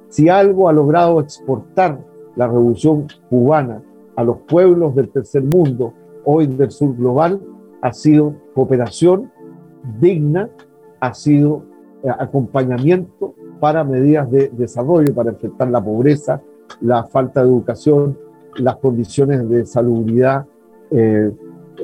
Si 0.10 0.28
algo 0.28 0.70
ha 0.70 0.74
logrado 0.74 1.20
exportar 1.20 2.00
la 2.36 2.48
revolución 2.48 3.08
cubana 3.30 3.82
a 4.16 4.24
los 4.24 4.38
pueblos 4.48 4.96
del 4.96 5.10
tercer 5.10 5.44
mundo, 5.44 5.94
hoy 6.26 6.48
del 6.48 6.72
sur 6.72 6.96
global, 6.96 7.42
ha 7.82 7.94
sido 7.94 8.36
cooperación 8.54 9.32
digna, 10.00 10.50
ha 11.04 11.14
sido 11.14 11.66
eh, 12.02 12.10
acompañamiento 12.18 13.36
para 13.60 13.84
medidas 13.84 14.32
de 14.32 14.50
desarrollo, 14.50 15.14
para 15.14 15.32
enfrentar 15.32 15.70
la 15.70 15.84
pobreza, 15.84 16.42
la 16.80 17.04
falta 17.04 17.42
de 17.42 17.50
educación, 17.50 18.18
las 18.58 18.78
condiciones 18.78 19.50
de 19.50 19.66
salubridad 19.66 20.46
eh, 20.92 21.30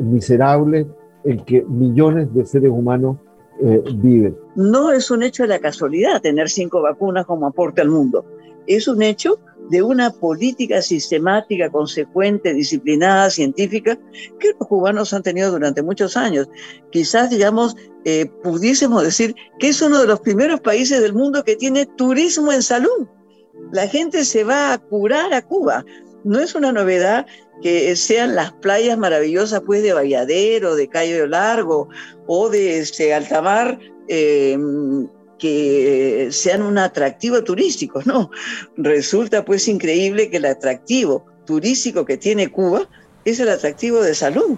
miserable 0.02 0.88
en 1.26 1.44
que 1.44 1.64
millones 1.64 2.34
de 2.34 2.46
seres 2.46 2.72
humanos 2.72 3.18
eh, 3.62 3.84
viven. 3.96 4.38
No 4.56 4.94
es 4.94 5.12
un 5.12 5.22
hecho 5.22 5.44
de 5.44 5.50
la 5.50 5.60
casualidad 5.60 6.22
tener 6.22 6.50
cinco 6.50 6.82
vacunas 6.82 7.26
como 7.26 7.46
aporte 7.48 7.82
al 7.82 7.90
mundo. 7.90 8.24
Es 8.68 8.88
un 8.88 9.02
hecho 9.02 9.40
de 9.70 9.84
una 9.84 10.10
política 10.10 10.82
sistemática, 10.82 11.70
consecuente, 11.70 12.54
disciplinada, 12.54 13.30
científica, 13.30 13.98
que 14.40 14.54
los 14.60 14.68
cubanos 14.68 15.14
han 15.14 15.24
tenido 15.24 15.52
durante 15.52 15.84
muchos 15.84 16.18
años. 16.18 16.48
Quizás, 16.92 17.30
digamos, 17.30 17.76
eh, 18.06 18.26
pudiésemos 18.44 19.04
decir 19.04 19.36
que 19.60 19.70
es 19.70 19.82
uno 19.82 20.02
de 20.02 20.08
los 20.08 20.22
primeros 20.22 20.60
países 20.62 21.02
del 21.02 21.14
mundo 21.14 21.44
que 21.44 21.56
tiene 21.56 21.86
turismo 21.86 22.52
en 22.52 22.64
salud. 22.64 23.08
La 23.72 23.88
gente 23.88 24.26
se 24.26 24.44
va 24.44 24.74
a 24.74 24.78
curar 24.80 25.34
a 25.34 25.44
Cuba. 25.44 25.86
No 26.24 26.40
es 26.40 26.56
una 26.56 26.72
novedad 26.72 27.28
que 27.62 27.96
sean 27.96 28.36
las 28.36 28.54
playas 28.54 28.98
maravillosas 28.98 29.62
pues 29.66 29.84
de 29.84 29.94
Valladero, 29.94 30.76
de 30.76 30.88
Cayo 30.88 31.28
Largo 31.28 31.90
o 32.26 32.50
de 32.50 32.80
este, 32.80 33.14
Altamar, 33.14 33.80
em, 34.08 35.08
que 35.40 36.30
sean 36.32 36.62
un 36.62 36.78
atractivo 36.78 37.44
turístico, 37.44 38.02
¿no? 38.06 38.30
Resulta 38.78 39.44
pues 39.44 39.68
increíble 39.68 40.30
que 40.30 40.38
el 40.38 40.46
atractivo 40.46 41.26
turístico 41.46 42.06
que 42.06 42.18
tiene 42.18 42.50
Cuba 42.50 42.88
es 43.26 43.40
el 43.40 43.50
atractivo 43.50 44.02
de 44.02 44.14
salud. 44.14 44.58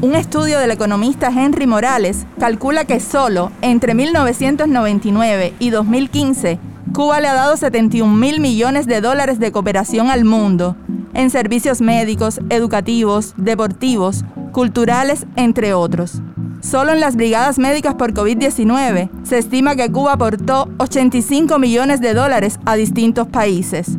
Un 0.00 0.14
estudio 0.14 0.60
del 0.60 0.70
economista 0.70 1.28
Henry 1.28 1.66
Morales 1.66 2.24
calcula 2.38 2.84
que 2.84 3.00
solo 3.00 3.50
entre 3.62 3.94
1999 3.94 5.54
y 5.58 5.70
2015 5.70 6.60
Cuba 6.94 7.20
le 7.20 7.28
ha 7.28 7.34
dado 7.34 7.56
71 7.56 8.12
mil 8.14 8.40
millones 8.40 8.86
de 8.86 9.00
dólares 9.00 9.38
de 9.38 9.52
cooperación 9.52 10.08
al 10.08 10.24
mundo, 10.24 10.76
en 11.18 11.30
servicios 11.30 11.80
médicos, 11.80 12.40
educativos, 12.48 13.34
deportivos, 13.36 14.24
culturales, 14.52 15.26
entre 15.34 15.74
otros. 15.74 16.22
Solo 16.60 16.92
en 16.92 17.00
las 17.00 17.16
brigadas 17.16 17.58
médicas 17.58 17.96
por 17.96 18.14
COVID-19 18.14 19.10
se 19.24 19.38
estima 19.38 19.74
que 19.74 19.90
Cuba 19.90 20.12
aportó 20.12 20.68
85 20.78 21.58
millones 21.58 22.00
de 22.00 22.14
dólares 22.14 22.60
a 22.64 22.76
distintos 22.76 23.26
países. 23.26 23.98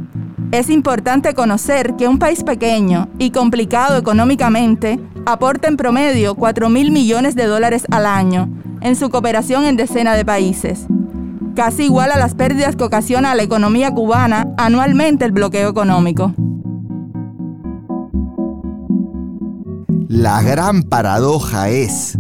Es 0.54 0.70
importante 0.70 1.34
conocer 1.34 1.96
que 1.98 2.08
un 2.08 2.20
país 2.20 2.42
pequeño 2.46 3.10
y 3.20 3.32
complicado 3.32 3.98
económicamente 3.98 4.98
aporta 5.26 5.68
en 5.68 5.76
promedio 5.76 6.36
4 6.36 6.70
mil 6.70 6.92
millones 6.92 7.36
de 7.36 7.48
dólares 7.48 7.84
al 7.92 8.06
año 8.06 8.50
en 8.80 8.96
su 8.96 9.10
cooperación 9.10 9.66
en 9.66 9.76
decenas 9.76 10.16
de 10.16 10.24
países 10.24 10.88
casi 11.56 11.84
igual 11.84 12.10
a 12.14 12.18
las 12.18 12.36
pérdidas 12.36 12.78
que 12.78 12.86
ocasiona 12.86 13.32
a 13.32 13.36
la 13.36 13.44
economía 13.44 13.92
cubana 13.92 14.48
anualmente 14.58 15.26
el 15.26 15.34
bloqueo 15.34 15.70
económico. 15.70 16.34
La 20.10 20.42
gran 20.42 20.82
paradoja 20.82 21.70
es 21.70 22.18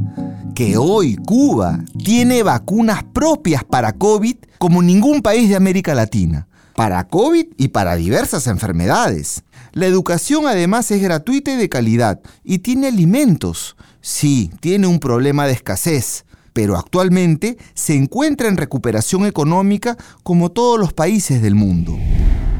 que 0.53 0.77
hoy 0.77 1.15
Cuba 1.15 1.79
tiene 1.97 2.43
vacunas 2.43 3.03
propias 3.03 3.63
para 3.63 3.93
COVID 3.93 4.35
como 4.59 4.83
ningún 4.83 5.23
país 5.23 5.49
de 5.49 5.55
América 5.55 5.95
Latina, 5.95 6.47
para 6.75 7.07
COVID 7.07 7.47
y 7.57 7.69
para 7.69 7.95
diversas 7.95 8.45
enfermedades. 8.45 9.43
La 9.73 9.87
educación 9.87 10.45
además 10.45 10.91
es 10.91 11.01
gratuita 11.01 11.51
y 11.51 11.55
de 11.55 11.67
calidad 11.67 12.19
y 12.43 12.59
tiene 12.59 12.89
alimentos. 12.89 13.75
Sí, 14.01 14.51
tiene 14.59 14.85
un 14.85 14.99
problema 14.99 15.47
de 15.47 15.53
escasez, 15.53 16.25
pero 16.53 16.77
actualmente 16.77 17.57
se 17.73 17.95
encuentra 17.95 18.47
en 18.47 18.57
recuperación 18.57 19.25
económica 19.25 19.97
como 20.23 20.51
todos 20.51 20.79
los 20.79 20.93
países 20.93 21.41
del 21.41 21.55
mundo. 21.55 21.97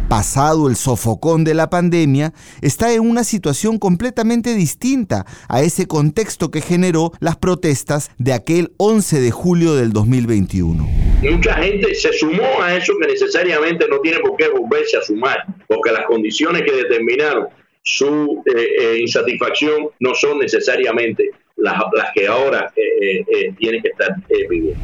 Pasado 0.10 0.68
el 0.68 0.76
sofocón 0.76 1.44
de 1.44 1.54
la 1.54 1.70
pandemia, 1.70 2.34
está 2.64 2.92
en 2.92 3.02
una 3.02 3.24
situación 3.24 3.78
completamente 3.78 4.56
distinta 4.56 5.28
a 5.48 5.62
ese 5.62 5.86
contexto 5.86 6.50
que 6.50 6.62
generó 6.62 7.12
las 7.20 7.38
protestas 7.38 8.10
de 8.18 8.34
aquel 8.34 8.72
11 8.78 9.22
de 9.22 9.30
julio 9.30 9.76
del 9.76 9.94
2021. 9.94 10.84
Mucha 11.22 11.54
gente 11.54 11.94
se 11.94 12.12
sumó 12.14 12.60
a 12.60 12.76
eso 12.76 12.94
que 13.00 13.08
necesariamente 13.08 13.86
no 13.88 14.00
tiene 14.00 14.20
por 14.22 14.36
qué 14.36 14.48
volverse 14.50 14.98
a 14.98 15.02
sumar, 15.02 15.46
porque 15.68 15.92
las 15.92 16.06
condiciones 16.08 16.64
que 16.64 16.72
determinaron 16.72 17.50
su 17.84 18.44
eh, 18.46 18.68
eh, 18.82 18.98
insatisfacción 19.02 19.90
no 20.00 20.16
son 20.16 20.40
necesariamente 20.40 21.30
las, 21.60 21.78
las 21.94 22.12
que 22.14 22.28
ahora 22.28 22.72
eh, 22.76 22.82
eh, 23.02 23.26
eh 23.28 23.54
tienen 23.58 23.82
que 23.82 23.90
estar 23.90 24.16
eh, 24.30 24.48
viviendo. 24.50 24.80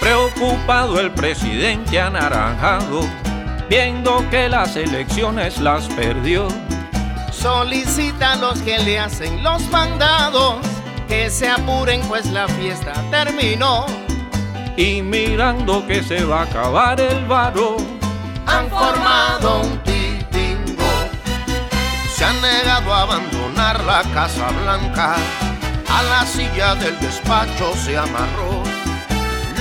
Preocupado 0.00 0.98
el 0.98 1.10
presidente 1.10 2.00
anaranjado, 2.00 3.02
viendo 3.68 4.24
que 4.30 4.48
las 4.48 4.76
elecciones 4.76 5.60
las 5.60 5.86
perdió 5.88 6.48
Solicita 7.40 8.32
a 8.32 8.36
los 8.36 8.60
que 8.60 8.78
le 8.80 8.98
hacen 8.98 9.42
los 9.42 9.62
mandados 9.70 10.56
que 11.08 11.30
se 11.30 11.48
apuren 11.48 12.02
pues 12.02 12.26
la 12.26 12.46
fiesta 12.46 12.92
terminó. 13.10 13.86
Y 14.76 15.00
mirando 15.00 15.86
que 15.86 16.02
se 16.02 16.22
va 16.22 16.40
a 16.40 16.42
acabar 16.42 17.00
el 17.00 17.24
varo, 17.24 17.78
han 18.46 18.68
formado 18.68 19.62
un 19.62 19.78
titingo. 19.82 20.84
Se 22.14 22.26
han 22.26 22.42
negado 22.42 22.92
a 22.92 23.02
abandonar 23.02 23.84
la 23.84 24.02
Casa 24.12 24.48
Blanca, 24.62 25.16
a 25.88 26.02
la 26.02 26.26
silla 26.26 26.74
del 26.74 27.00
despacho 27.00 27.74
se 27.74 27.96
amarró. 27.96 28.62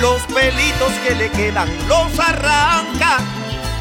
Los 0.01 0.21
pelitos 0.23 0.91
que 1.07 1.15
le 1.15 1.29
quedan 1.31 1.69
los 1.87 2.19
arranca, 2.19 3.19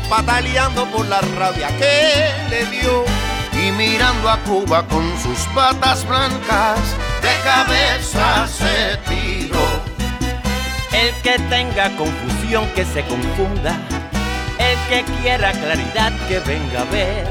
pataleando 0.08 0.86
por 0.86 1.04
la 1.06 1.20
rabia 1.20 1.68
que 1.78 2.30
le 2.48 2.64
dio. 2.66 3.27
Y 3.58 3.72
mirando 3.72 4.28
a 4.28 4.36
Cuba 4.38 4.86
con 4.86 5.04
sus 5.20 5.38
patas 5.54 6.06
blancas, 6.06 6.78
de 7.20 7.34
cabeza 7.42 8.46
se 8.46 8.96
tiró. 9.08 9.58
El 10.92 11.12
que 11.22 11.38
tenga 11.48 11.90
confusión 11.96 12.68
que 12.74 12.84
se 12.84 13.04
confunda, 13.04 13.76
el 14.58 14.78
que 14.88 15.04
quiera 15.20 15.52
claridad 15.52 16.12
que 16.28 16.38
venga 16.40 16.82
a 16.82 16.84
ver. 16.84 17.26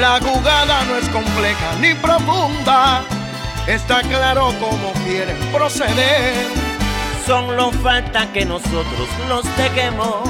La 0.00 0.20
jugada 0.20 0.84
no 0.84 0.96
es 0.96 1.08
compleja 1.08 1.72
ni 1.80 1.94
profunda, 1.94 3.02
está 3.66 4.02
claro 4.02 4.52
cómo 4.60 4.92
quieren 5.04 5.38
proceder. 5.52 6.46
Solo 7.26 7.72
falta 7.72 8.30
que 8.32 8.44
nosotros 8.44 9.08
los 9.28 9.44
dejemos 9.56 10.28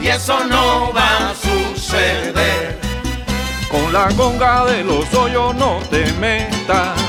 y 0.00 0.08
eso 0.08 0.44
no 0.44 0.92
va 0.92 1.30
a 1.30 1.34
suceder. 1.34 2.85
Con 3.76 3.92
la 3.92 4.08
conga 4.16 4.64
de 4.64 4.82
los 4.84 5.12
hoyos 5.12 5.54
no 5.54 5.80
te 5.90 6.10
metas. 6.14 7.05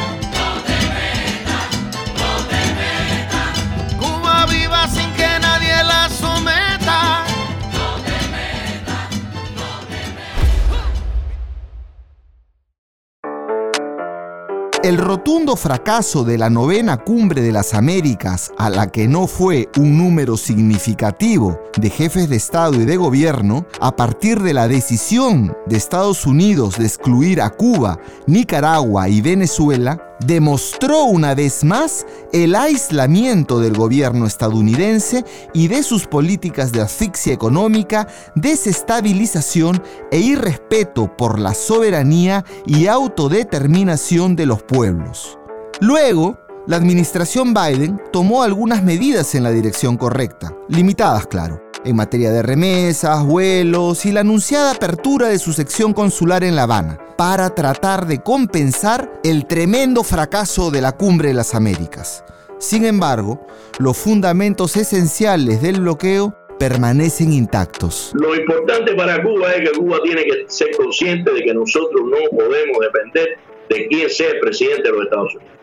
El 14.88 14.98
rotundo 14.98 15.58
fracaso 15.58 16.24
de 16.24 16.38
la 16.38 16.50
novena 16.50 16.96
cumbre 16.96 17.42
de 17.42 17.52
las 17.52 17.74
Américas, 17.74 18.54
a 18.58 18.70
la 18.70 18.90
que 18.90 19.06
no 19.06 19.28
fue 19.28 19.68
un 19.76 19.98
número 19.98 20.38
significativo 20.38 21.60
de 21.78 21.90
jefes 21.90 22.30
de 22.30 22.38
Estado 22.38 22.76
y 22.76 22.86
de 22.86 22.96
gobierno, 22.96 23.66
a 23.82 23.98
partir 23.98 24.40
de 24.42 24.54
la 24.54 24.70
decisión 24.70 25.54
de 25.66 25.76
Estados 25.76 26.26
Unidos 26.26 26.78
de 26.78 26.86
excluir 26.86 27.42
a 27.42 27.50
Cuba, 27.50 28.00
Nicaragua 28.28 29.10
y 29.10 29.20
Venezuela, 29.20 30.07
demostró 30.20 31.04
una 31.04 31.36
vez 31.36 31.64
más 31.64 32.06
el 32.34 32.56
aislamiento 32.56 33.60
del 33.60 33.76
gobierno 33.76 34.26
estadounidense 34.26 35.24
y 35.54 35.68
de 35.68 35.84
sus 35.84 36.08
políticas 36.08 36.72
de 36.72 36.82
asfixia 36.82 37.34
económica, 37.34 38.08
desestabilización 38.36 39.82
e 40.12 40.20
irrespeto 40.20 41.16
por 41.16 41.40
la 41.40 41.54
soberanía 41.54 42.46
y 42.66 42.88
autodeterminación 42.88 44.36
de 44.36 44.46
los 44.46 44.64
pueblos. 44.64 45.38
Luego, 45.80 46.38
la 46.68 46.76
administración 46.76 47.54
Biden 47.54 48.02
tomó 48.12 48.44
algunas 48.44 48.84
medidas 48.84 49.36
en 49.36 49.44
la 49.44 49.52
dirección 49.52 49.96
correcta, 49.96 50.54
limitadas 50.68 51.26
claro, 51.28 51.62
en 51.86 51.96
materia 51.96 52.32
de 52.32 52.42
remesas, 52.42 53.24
vuelos 53.26 54.06
y 54.06 54.12
la 54.12 54.20
anunciada 54.20 54.72
apertura 54.72 55.30
de 55.30 55.40
su 55.40 55.54
sección 55.54 55.94
consular 55.94 56.44
en 56.44 56.56
La 56.56 56.64
Habana, 56.64 57.00
para 57.18 57.50
tratar 57.56 58.06
de 58.06 58.22
compensar 58.22 59.12
el 59.24 59.48
tremendo 59.48 60.04
fracaso 60.04 60.70
de 60.70 60.82
la 60.82 60.92
Cumbre 60.92 61.30
de 61.30 61.34
las 61.34 61.56
Américas. 61.56 62.24
Sin 62.60 62.86
embargo, 62.86 63.46
los 63.80 63.98
fundamentos 63.98 64.78
esenciales 64.78 65.62
del 65.62 65.82
bloqueo 65.82 66.36
permanecen 66.60 67.34
intactos. 67.34 68.12
Lo 68.14 68.36
importante 68.36 68.94
para 68.94 69.22
Cuba 69.24 69.52
es 69.54 69.70
que 69.70 69.78
Cuba 69.78 70.00
tiene 70.04 70.24
que 70.26 70.46
ser 70.48 70.76
consciente 70.78 71.32
de 71.34 71.44
que 71.44 71.54
nosotros 71.54 72.02
no 72.06 72.18
podemos 72.38 72.78
depender 72.82 73.38
de 73.70 73.88
quién 73.88 74.10
sea 74.10 74.30
el 74.32 74.40
presidente 74.40 74.84
de 74.84 74.92
los 74.92 75.04
Estados 75.04 75.36
Unidos. 75.36 75.54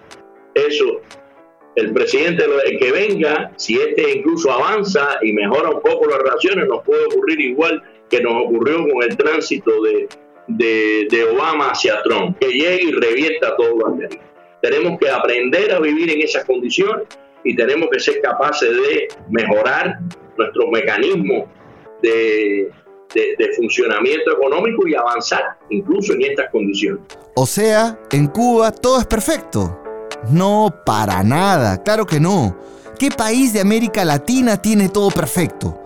Eso, 0.55 1.01
el 1.77 1.93
presidente 1.93 2.45
que 2.79 2.93
venga, 2.93 3.53
si 3.57 3.75
este 3.75 4.19
incluso 4.19 4.53
avanza 4.53 5.19
y 5.23 5.33
mejora 5.33 5.71
un 5.71 5.81
poco 5.81 6.07
las 6.07 6.19
relaciones, 6.19 6.69
nos 6.69 6.83
puede 6.83 7.05
ocurrir 7.07 7.41
igual 7.41 7.83
que 8.09 8.21
nos 8.21 8.45
ocurrió 8.45 8.87
con 8.89 9.03
el 9.03 9.17
tránsito 9.17 9.83
de, 9.83 10.09
de, 10.49 11.29
Obama 11.33 11.71
hacia 11.71 12.03
Trump, 12.03 12.39
que 12.39 12.49
llegue 12.49 12.85
y 12.85 12.93
revierta 12.93 13.57
todo 13.57 13.77
lo 13.77 13.87
anterior. 13.89 14.23
Tenemos 14.61 14.99
que 14.99 15.11
aprender 15.11 15.73
a 15.73 15.81
vivir 15.81 16.11
en 16.11 16.23
esas 16.23 16.45
condiciones 16.45 17.07
y 17.45 17.55
tenemos 17.55 17.89
que 17.91 18.01
ser 18.01 18.21
capaces 18.23 18.71
de 18.71 19.09
mejorar 19.29 19.99
nuestros 20.37 20.67
mecanismos 20.71 21.49
de, 22.03 22.71
funcionamiento 23.57 24.33
económico 24.33 24.89
y 24.89 24.95
avanzar 24.95 25.57
incluso 25.71 26.15
en 26.15 26.23
estas 26.23 26.51
condiciones. 26.51 27.01
O 27.37 27.47
sea, 27.47 27.99
en 28.11 28.27
Cuba 28.27 28.73
todo 28.73 28.99
es 28.99 29.07
perfecto. 29.07 29.81
No, 30.31 30.75
para 30.85 31.23
nada, 31.23 31.83
claro 31.83 32.07
que 32.07 32.19
no. 32.19 32.59
¿Qué 32.99 33.11
país 33.11 33.53
de 33.53 33.61
América 33.61 34.05
Latina 34.05 34.61
tiene 34.61 34.89
todo 34.89 35.11
perfecto? 35.11 35.84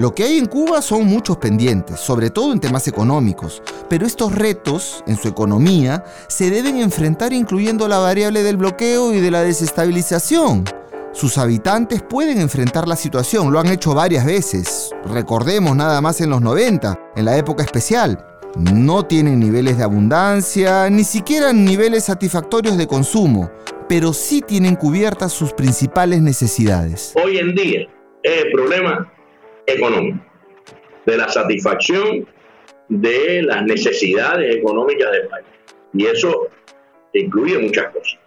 Lo 0.00 0.14
que 0.14 0.22
hay 0.24 0.38
en 0.38 0.46
Cuba 0.46 0.80
son 0.80 1.04
muchos 1.04 1.36
pendientes, 1.36 2.00
sobre 2.00 2.30
todo 2.30 2.54
en 2.54 2.58
temas 2.58 2.88
económicos, 2.88 3.62
pero 3.90 4.06
estos 4.06 4.34
retos 4.34 5.04
en 5.06 5.18
su 5.18 5.28
economía 5.28 6.02
se 6.26 6.48
deben 6.48 6.78
enfrentar 6.78 7.34
incluyendo 7.34 7.86
la 7.86 7.98
variable 7.98 8.42
del 8.42 8.56
bloqueo 8.56 9.12
y 9.12 9.20
de 9.20 9.30
la 9.30 9.42
desestabilización. 9.42 10.64
Sus 11.12 11.36
habitantes 11.36 12.00
pueden 12.00 12.40
enfrentar 12.40 12.88
la 12.88 12.96
situación, 12.96 13.52
lo 13.52 13.60
han 13.60 13.66
hecho 13.66 13.92
varias 13.92 14.24
veces. 14.24 14.90
Recordemos 15.04 15.76
nada 15.76 16.00
más 16.00 16.22
en 16.22 16.30
los 16.30 16.40
90, 16.40 16.98
en 17.16 17.24
la 17.26 17.36
época 17.36 17.62
especial. 17.62 18.24
No 18.56 19.04
tienen 19.04 19.38
niveles 19.38 19.76
de 19.76 19.84
abundancia, 19.84 20.88
ni 20.88 21.04
siquiera 21.04 21.52
niveles 21.52 22.04
satisfactorios 22.04 22.78
de 22.78 22.86
consumo, 22.86 23.50
pero 23.86 24.14
sí 24.14 24.40
tienen 24.40 24.76
cubiertas 24.76 25.30
sus 25.30 25.52
principales 25.52 26.22
necesidades. 26.22 27.12
Hoy 27.22 27.36
en 27.36 27.54
día 27.54 27.80
es 28.22 28.44
el 28.44 28.52
problema 28.52 29.12
económico, 29.66 30.18
de 31.06 31.16
la 31.16 31.28
satisfacción 31.28 32.26
de 32.88 33.42
las 33.42 33.64
necesidades 33.64 34.56
económicas 34.56 35.10
del 35.12 35.28
país. 35.28 35.46
Y 35.94 36.06
eso 36.06 36.48
incluye 37.12 37.58
muchas 37.58 37.92
cosas. 37.92 38.18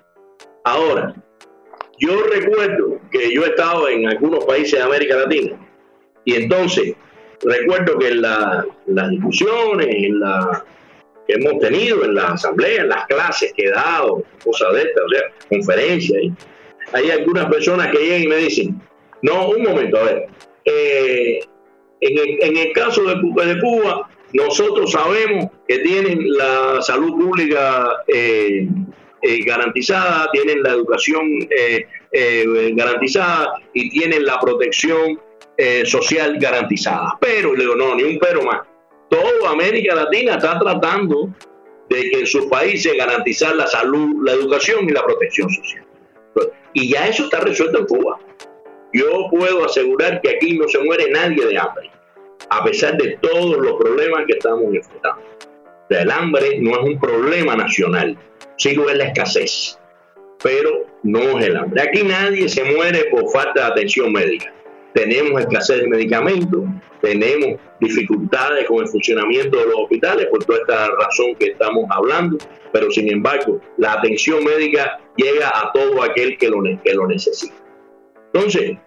Ahora, 0.64 1.14
yo 2.00 2.24
recuerdo 2.24 3.00
que 3.12 3.34
yo 3.34 3.46
he 3.46 3.50
estado 3.50 3.88
en 3.90 4.08
algunos 4.08 4.46
países 4.46 4.80
de 4.80 4.86
América 4.86 5.18
Latina 5.18 5.58
y 6.26 6.36
entonces 6.36 6.96
recuerdo 7.44 7.98
que 8.00 8.10
en 8.10 8.22
la, 8.22 8.66
las 8.88 9.10
discusiones 9.10 9.88
en 9.90 10.20
la, 10.20 10.66
que 11.28 11.34
hemos 11.34 11.60
tenido 11.60 12.04
en 12.04 12.16
la 12.16 12.28
asamblea, 12.30 12.82
en 12.82 12.90
las 12.90 13.06
clases 13.08 13.54
que 13.54 13.66
he 13.66 13.72
dado, 13.72 14.24
cosas 14.44 14.74
de 14.74 14.82
estas, 14.82 15.04
o 15.04 15.10
sea, 15.10 15.22
conferencias, 15.50 16.22
hay 16.94 17.12
algunas 17.12 17.46
personas 17.46 17.90
que 17.90 17.98
llegan 17.98 18.24
y 18.24 18.28
me 18.28 18.36
dicen, 18.38 18.82
no, 19.22 19.50
un 19.50 19.64
momento, 19.64 19.98
a 19.98 20.04
ver, 20.04 20.28
eh, 20.66 21.40
en, 22.00 22.58
el, 22.58 22.74
caso 22.74 23.04
de, 23.04 23.60
Cuba, 23.62 24.10
nosotros 24.34 24.92
sabemos 24.92 25.52
que 25.68 25.80
tienen 25.80 26.32
la 26.34 26.82
salud 26.82 27.12
pública 27.12 28.04
eh, 28.08 28.68
eh, 29.22 29.44
garantizada, 29.46 30.30
tienen 30.32 30.64
la 30.64 30.72
educación 30.72 31.48
garantizada 32.76 33.54
y 33.74 33.90
tienen 33.90 34.26
la 34.26 34.40
protección 34.40 35.20
social 35.86 36.38
garantizada. 36.40 37.18
Pero, 37.22 37.56
le 37.56 37.64
digo, 37.64 37.76
no, 37.76 37.96
ni 37.96 38.04
un 38.04 38.20
pero 38.20 38.44
más. 38.44 38.62
Toda 39.10 39.52
América 39.52 39.96
Latina 39.96 40.36
está 40.36 40.60
tratando 40.60 41.30
de 41.90 42.10
que 42.10 42.20
en 42.20 42.28
sus 42.28 42.46
países 42.46 42.94
garantizar 42.98 43.56
la 43.56 43.68
salud, 43.68 44.24
la 44.24 44.34
educación 44.34 44.90
y 44.90 44.92
la 44.92 45.04
protección 45.04 45.50
social. 45.50 45.86
Y 46.74 46.90
ya 46.90 47.08
eso 47.08 47.26
está 47.26 47.40
resuelto 47.40 47.80
en 47.80 47.86
Cuba 47.86 48.20
yo 48.94 49.28
puedo 49.32 49.66
asegurar 49.66 50.22
que 50.22 50.30
aquí 50.30 50.58
no 50.58 50.68
se 50.68 50.80
muere 50.80 51.10
nadie 51.12 51.46
de 51.46 51.58
hambre, 51.58 51.90
a 52.50 52.64
pesar 52.64 52.98
de 52.98 53.18
todos 53.22 53.58
los 53.58 53.74
problemas 53.80 54.26
que 54.28 54.34
estamos 54.34 54.74
enfrentando. 54.74 55.22
El 55.90 56.10
hambre 56.10 56.60
no 56.60 56.72
es 56.72 56.80
un 56.80 57.00
problema 57.00 57.56
nacional, 57.56 58.18
sí 58.58 58.74
lo 58.74 58.90
es 58.90 58.98
la 58.98 59.06
escasez, 59.06 59.80
pero 60.42 60.86
no 61.04 61.40
es 61.40 61.46
el 61.46 61.58
hambre. 61.58 61.82
Aquí 61.82 62.04
nadie 62.04 62.48
se 62.48 62.64
muere 62.64 63.06
por 63.06 63.30
falta 63.32 63.66
de 63.66 63.72
atención 63.72 64.12
médica. 64.12 64.54
Tenemos 64.94 65.42
escasez 65.42 65.82
de 65.82 65.88
medicamentos, 65.88 66.64
tenemos 67.02 67.60
dificultades 67.80 68.68
con 68.68 68.84
el 68.84 68.88
funcionamiento 68.88 69.58
de 69.58 69.66
los 69.66 69.76
hospitales 69.76 70.28
por 70.28 70.44
toda 70.46 70.60
esta 70.60 70.88
razón 70.88 71.36
que 71.40 71.48
estamos 71.48 71.86
hablando, 71.90 72.38
pero 72.72 72.92
sin 72.92 73.12
embargo 73.12 73.60
la 73.78 73.94
atención 73.94 74.44
médica 74.44 75.00
llega 75.18 75.50
a 75.50 75.72
todo 75.74 76.02
aquel 76.04 76.38
que 76.38 76.50
lo, 76.50 76.62
que 76.84 76.94
lo 76.94 77.08
necesita. 77.08 77.63
Entonces, 78.34 78.78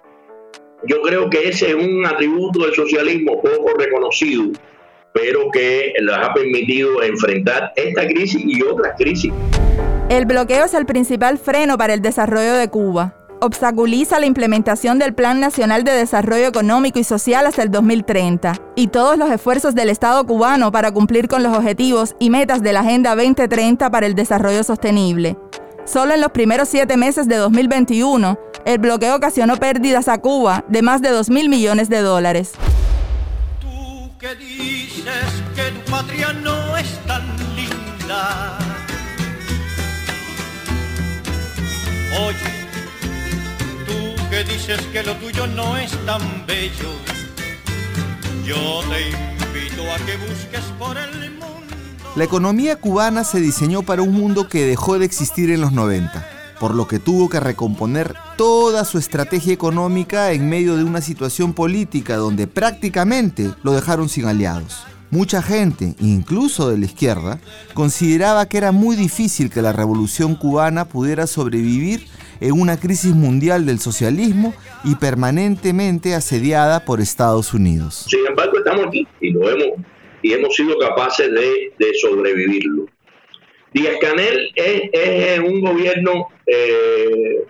Yo 0.84 1.00
creo 1.00 1.30
que 1.30 1.48
ese 1.48 1.70
es 1.70 1.74
un 1.74 2.04
atributo 2.04 2.60
del 2.60 2.74
socialismo 2.74 3.40
poco 3.40 3.72
reconocido, 3.78 4.44
pero 5.12 5.50
que 5.50 5.92
les 5.98 6.14
ha 6.14 6.32
permitido 6.34 7.02
enfrentar 7.02 7.72
esta 7.76 8.06
crisis 8.06 8.42
y 8.44 8.62
otras 8.62 8.94
crisis. 8.98 9.32
El 10.10 10.26
bloqueo 10.26 10.66
es 10.66 10.74
el 10.74 10.86
principal 10.86 11.38
freno 11.38 11.78
para 11.78 11.94
el 11.94 12.02
desarrollo 12.02 12.52
de 12.54 12.68
Cuba. 12.68 13.14
Obstaculiza 13.40 14.20
la 14.20 14.26
implementación 14.26 14.98
del 14.98 15.14
Plan 15.14 15.40
Nacional 15.40 15.82
de 15.82 15.92
Desarrollo 15.92 16.46
Económico 16.46 16.98
y 16.98 17.04
Social 17.04 17.46
hasta 17.46 17.62
el 17.62 17.70
2030 17.70 18.54
y 18.76 18.88
todos 18.88 19.18
los 19.18 19.30
esfuerzos 19.30 19.74
del 19.74 19.88
Estado 19.88 20.24
cubano 20.26 20.70
para 20.70 20.92
cumplir 20.92 21.26
con 21.26 21.42
los 21.42 21.56
objetivos 21.56 22.14
y 22.18 22.30
metas 22.30 22.62
de 22.62 22.74
la 22.74 22.80
Agenda 22.80 23.16
2030 23.16 23.90
para 23.90 24.06
el 24.06 24.14
Desarrollo 24.14 24.62
Sostenible. 24.62 25.36
Solo 25.84 26.14
en 26.14 26.20
los 26.20 26.32
primeros 26.32 26.68
siete 26.68 26.96
meses 26.96 27.28
de 27.28 27.36
2021, 27.36 28.38
el 28.66 28.78
bloqueo 28.78 29.14
ocasionó 29.14 29.56
pérdidas 29.56 30.08
a 30.08 30.18
Cuba 30.18 30.64
de 30.68 30.82
más 30.82 31.00
de 31.00 31.10
2 31.10 31.30
mil 31.30 31.48
millones 31.48 31.88
de 31.88 32.00
dólares. 32.00 32.50
Tú 33.60 34.10
que 34.18 34.34
dices 34.34 35.24
que 35.54 35.70
tu 35.70 35.90
patria 35.90 36.32
no 36.32 36.76
es 36.76 36.98
tan 37.06 37.24
linda. 37.54 38.58
Oye, 42.26 42.66
tú 43.86 44.28
que 44.30 44.42
dices 44.42 44.80
que 44.92 45.04
lo 45.04 45.14
tuyo 45.14 45.46
no 45.46 45.76
es 45.76 45.92
tan 46.04 46.44
bello. 46.44 46.90
Yo 48.44 48.82
te 48.90 49.10
invito 49.10 49.82
a 49.92 49.96
que 50.04 50.16
busques 50.16 50.64
por 50.76 50.98
el 50.98 51.30
mundo. 51.30 51.46
La 52.16 52.24
economía 52.24 52.74
cubana 52.74 53.22
se 53.22 53.38
diseñó 53.38 53.82
para 53.82 54.02
un 54.02 54.12
mundo 54.12 54.48
que 54.48 54.64
dejó 54.64 54.98
de 54.98 55.04
existir 55.04 55.50
en 55.50 55.60
los 55.60 55.70
90, 55.70 56.35
por 56.60 56.74
lo 56.74 56.86
que 56.86 56.98
tuvo 56.98 57.28
que 57.28 57.40
recomponer 57.40 58.14
toda 58.36 58.84
su 58.84 58.98
estrategia 58.98 59.52
económica 59.52 60.32
en 60.32 60.48
medio 60.48 60.76
de 60.76 60.84
una 60.84 61.00
situación 61.00 61.52
política 61.52 62.16
donde 62.16 62.46
prácticamente 62.46 63.50
lo 63.62 63.72
dejaron 63.72 64.08
sin 64.08 64.26
aliados. 64.26 64.86
Mucha 65.10 65.40
gente, 65.40 65.94
incluso 66.00 66.68
de 66.68 66.78
la 66.78 66.86
izquierda, 66.86 67.40
consideraba 67.74 68.48
que 68.48 68.58
era 68.58 68.72
muy 68.72 68.96
difícil 68.96 69.50
que 69.50 69.62
la 69.62 69.72
revolución 69.72 70.34
cubana 70.34 70.86
pudiera 70.86 71.26
sobrevivir 71.26 72.06
en 72.40 72.52
una 72.52 72.78
crisis 72.78 73.14
mundial 73.14 73.66
del 73.66 73.78
socialismo 73.78 74.52
y 74.84 74.96
permanentemente 74.96 76.14
asediada 76.14 76.84
por 76.84 77.00
Estados 77.00 77.54
Unidos. 77.54 78.06
Sin 78.08 78.26
embargo, 78.26 78.58
estamos 78.58 78.86
aquí 78.88 79.06
y 79.20 79.30
lo 79.30 79.48
hemos 79.48 79.78
y 80.22 80.32
hemos 80.32 80.56
sido 80.56 80.76
capaces 80.78 81.30
de, 81.30 81.94
sobrevivirlo. 82.00 82.86
Díaz 83.76 83.98
Canel 84.00 84.52
es, 84.54 85.38
un 85.38 85.60
gobierno 85.60 86.28
eh, 86.46 87.44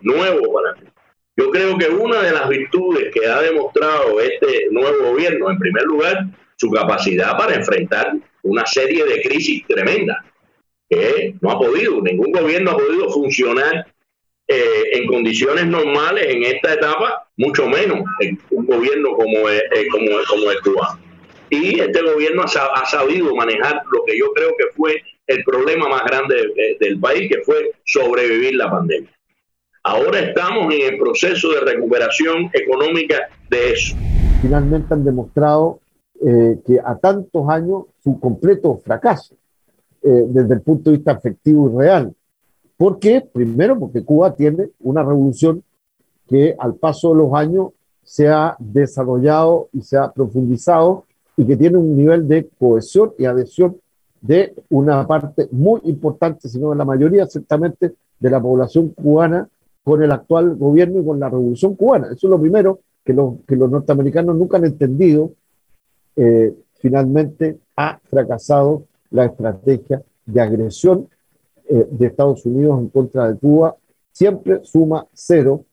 nuevo 0.00 0.52
para 0.52 0.74
mí. 0.74 0.86
Yo 1.34 1.50
creo 1.50 1.78
que 1.78 1.88
una 1.88 2.20
de 2.20 2.30
las 2.30 2.46
virtudes 2.50 3.10
que 3.10 3.26
ha 3.26 3.40
demostrado 3.40 4.20
este 4.20 4.66
nuevo 4.70 5.12
gobierno, 5.12 5.50
en 5.50 5.58
primer 5.58 5.84
lugar, 5.84 6.26
su 6.56 6.70
capacidad 6.70 7.38
para 7.38 7.54
enfrentar 7.54 8.12
una 8.42 8.66
serie 8.66 9.02
de 9.06 9.22
crisis 9.22 9.66
tremendas, 9.66 10.18
que 10.90 11.36
no 11.40 11.52
ha 11.52 11.58
podido, 11.58 12.02
ningún 12.02 12.32
gobierno 12.32 12.72
ha 12.72 12.76
podido 12.76 13.08
funcionar 13.08 13.86
eh, 14.48 14.90
en 14.92 15.06
condiciones 15.06 15.66
normales 15.68 16.26
en 16.28 16.42
esta 16.42 16.74
etapa, 16.74 17.30
mucho 17.38 17.66
menos 17.66 18.00
un 18.50 18.66
gobierno 18.66 19.14
como, 19.14 19.38
como 20.28 20.50
el 20.50 20.60
cubano 20.60 21.12
y 21.52 21.78
este 21.80 22.00
gobierno 22.00 22.44
ha, 22.44 22.86
sabido 22.86 23.34
manejar 23.34 23.82
lo 23.90 24.02
que 24.06 24.18
yo 24.18 24.32
creo 24.32 24.56
que 24.56 24.64
fue 24.74 25.02
el 25.26 25.44
problema 25.44 25.88
más 25.88 26.04
grande 26.04 26.34
del 26.80 26.98
país, 26.98 27.30
que 27.30 27.42
fue 27.42 27.72
sobrevivir 27.84 28.56
la 28.56 28.70
pandemia. 28.70 29.10
Ahora 29.84 30.20
estamos 30.20 30.72
en 30.72 30.94
el 30.94 30.98
proceso 30.98 31.50
de 31.52 31.60
recuperación 31.60 32.50
económica 32.52 33.28
de 33.50 33.72
eso. 33.72 33.96
Finalmente 34.40 34.94
han 34.94 35.04
demostrado 35.04 35.80
eh, 36.24 36.58
que 36.64 36.78
a 36.84 36.96
tantos 36.98 37.48
años 37.48 37.84
su 38.02 38.18
completo 38.20 38.80
fracaso 38.84 39.34
eh, 40.02 40.24
desde 40.28 40.54
el 40.54 40.60
punto 40.62 40.90
de 40.90 40.96
vista 40.96 41.12
afectivo 41.12 41.68
y 41.68 41.78
real. 41.78 42.14
¿Por 42.76 42.98
qué? 42.98 43.20
Primero 43.20 43.78
porque 43.78 44.04
Cuba 44.04 44.34
tiene 44.34 44.70
una 44.80 45.02
revolución 45.02 45.62
que 46.28 46.54
al 46.58 46.74
paso 46.74 47.10
de 47.10 47.16
los 47.16 47.34
años 47.34 47.70
se 48.02 48.28
ha 48.28 48.56
desarrollado 48.58 49.68
y 49.72 49.82
se 49.82 49.96
ha 49.96 50.12
profundizado 50.12 51.06
y 51.36 51.44
que 51.44 51.56
tiene 51.56 51.78
un 51.78 51.96
nivel 51.96 52.28
de 52.28 52.48
cohesión 52.58 53.14
y 53.18 53.24
adhesión 53.24 53.76
de 54.22 54.54
una 54.70 55.06
parte 55.06 55.48
muy 55.50 55.80
importante, 55.84 56.48
si 56.48 56.58
no 56.58 56.70
de 56.70 56.76
la 56.76 56.84
mayoría, 56.84 57.26
ciertamente, 57.26 57.94
de 58.18 58.30
la 58.30 58.40
población 58.40 58.90
cubana 58.90 59.48
con 59.84 60.00
el 60.02 60.12
actual 60.12 60.54
gobierno 60.54 61.00
y 61.00 61.04
con 61.04 61.18
la 61.18 61.28
revolución 61.28 61.74
cubana. 61.74 62.06
Eso 62.06 62.28
es 62.28 62.30
lo 62.30 62.40
primero 62.40 62.80
que, 63.04 63.14
que 63.46 63.56
los 63.56 63.70
norteamericanos 63.70 64.36
nunca 64.36 64.58
han 64.58 64.64
entendido. 64.64 65.32
Eh, 66.14 66.54
finalmente 66.74 67.58
ha 67.76 67.98
fracasado 68.04 68.84
la 69.10 69.24
estrategia 69.24 70.02
de 70.24 70.40
agresión 70.40 71.08
eh, 71.68 71.88
de 71.90 72.06
Estados 72.06 72.46
Unidos 72.46 72.78
en 72.78 72.88
contra 72.90 73.28
de 73.28 73.38
Cuba. 73.38 73.74
Siempre 74.12 74.60
suma 74.62 75.06
cero, 75.12 75.64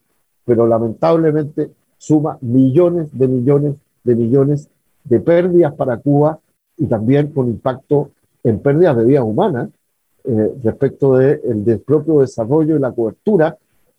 pero 0.43 0.65
lamentablemente 0.65 1.69
suma 1.97 2.39
millones 2.41 3.15
de 3.17 3.27
millones 3.27 3.75
de 4.03 4.15
millones 4.15 4.69
de 5.03 5.19
pérdidas 5.19 5.73
para 5.75 5.97
Cuba 5.97 6.39
y 6.77 6.87
también 6.87 7.27
con 7.27 7.47
impacto 7.47 8.09
en 8.43 8.59
pérdidas 8.59 8.97
de 8.97 9.05
vidas 9.05 9.23
humanas 9.23 9.69
eh, 10.23 10.53
respecto 10.63 11.17
del 11.17 11.63
de 11.63 11.77
propio 11.77 12.19
desarrollo 12.19 12.75
y 12.75 12.79
la 12.79 12.91
cobertura 12.91 13.57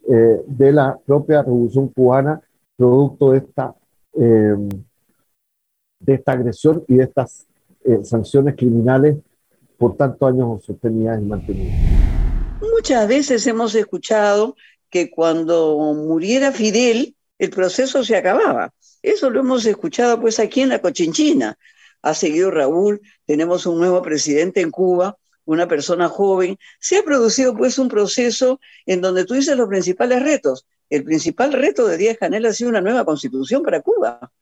eh, 0.08 0.42
de 0.46 0.72
la 0.72 0.98
propia 1.04 1.42
revolución 1.42 1.88
cubana 1.88 2.40
producto 2.76 3.32
de 3.32 3.38
esta, 3.38 3.74
eh, 4.14 4.54
de 5.98 6.14
esta 6.14 6.32
agresión 6.32 6.84
y 6.88 6.96
de 6.96 7.04
estas 7.04 7.46
sanciones 8.02 8.56
criminales 8.56 9.16
por 9.78 9.96
tantos 9.96 10.28
años 10.28 10.62
sostenidas 10.64 11.20
y 11.20 11.24
mantenidas. 11.24 11.74
Muchas 12.60 13.08
veces 13.08 13.46
hemos 13.46 13.74
escuchado 13.74 14.54
que 14.90 15.10
cuando 15.10 15.78
muriera 15.94 16.52
Fidel, 16.52 17.14
el 17.38 17.50
proceso 17.50 18.04
se 18.04 18.16
acababa. 18.16 18.72
Eso 19.02 19.30
lo 19.30 19.40
hemos 19.40 19.64
escuchado 19.64 20.20
pues 20.20 20.38
aquí 20.38 20.60
en 20.60 20.68
la 20.68 20.80
Cochinchina. 20.80 21.56
Ha 22.02 22.14
seguido 22.14 22.50
Raúl, 22.50 23.00
tenemos 23.26 23.66
un 23.66 23.78
nuevo 23.78 24.02
presidente 24.02 24.60
en 24.60 24.70
Cuba, 24.70 25.16
una 25.44 25.68
persona 25.68 26.08
joven. 26.08 26.58
Se 26.78 26.98
ha 26.98 27.02
producido 27.02 27.56
pues 27.56 27.78
un 27.78 27.88
proceso 27.88 28.60
en 28.86 29.00
donde 29.00 29.24
tú 29.24 29.34
dices 29.34 29.56
los 29.56 29.68
principales 29.68 30.22
retos. 30.22 30.66
El 30.88 31.04
principal 31.04 31.52
reto 31.52 31.86
de 31.86 31.96
Díaz 31.96 32.18
Canel 32.18 32.46
ha 32.46 32.52
sido 32.52 32.70
una 32.70 32.80
nueva 32.80 33.04
constitución 33.04 33.62
para 33.62 33.80
Cuba, 33.80 34.32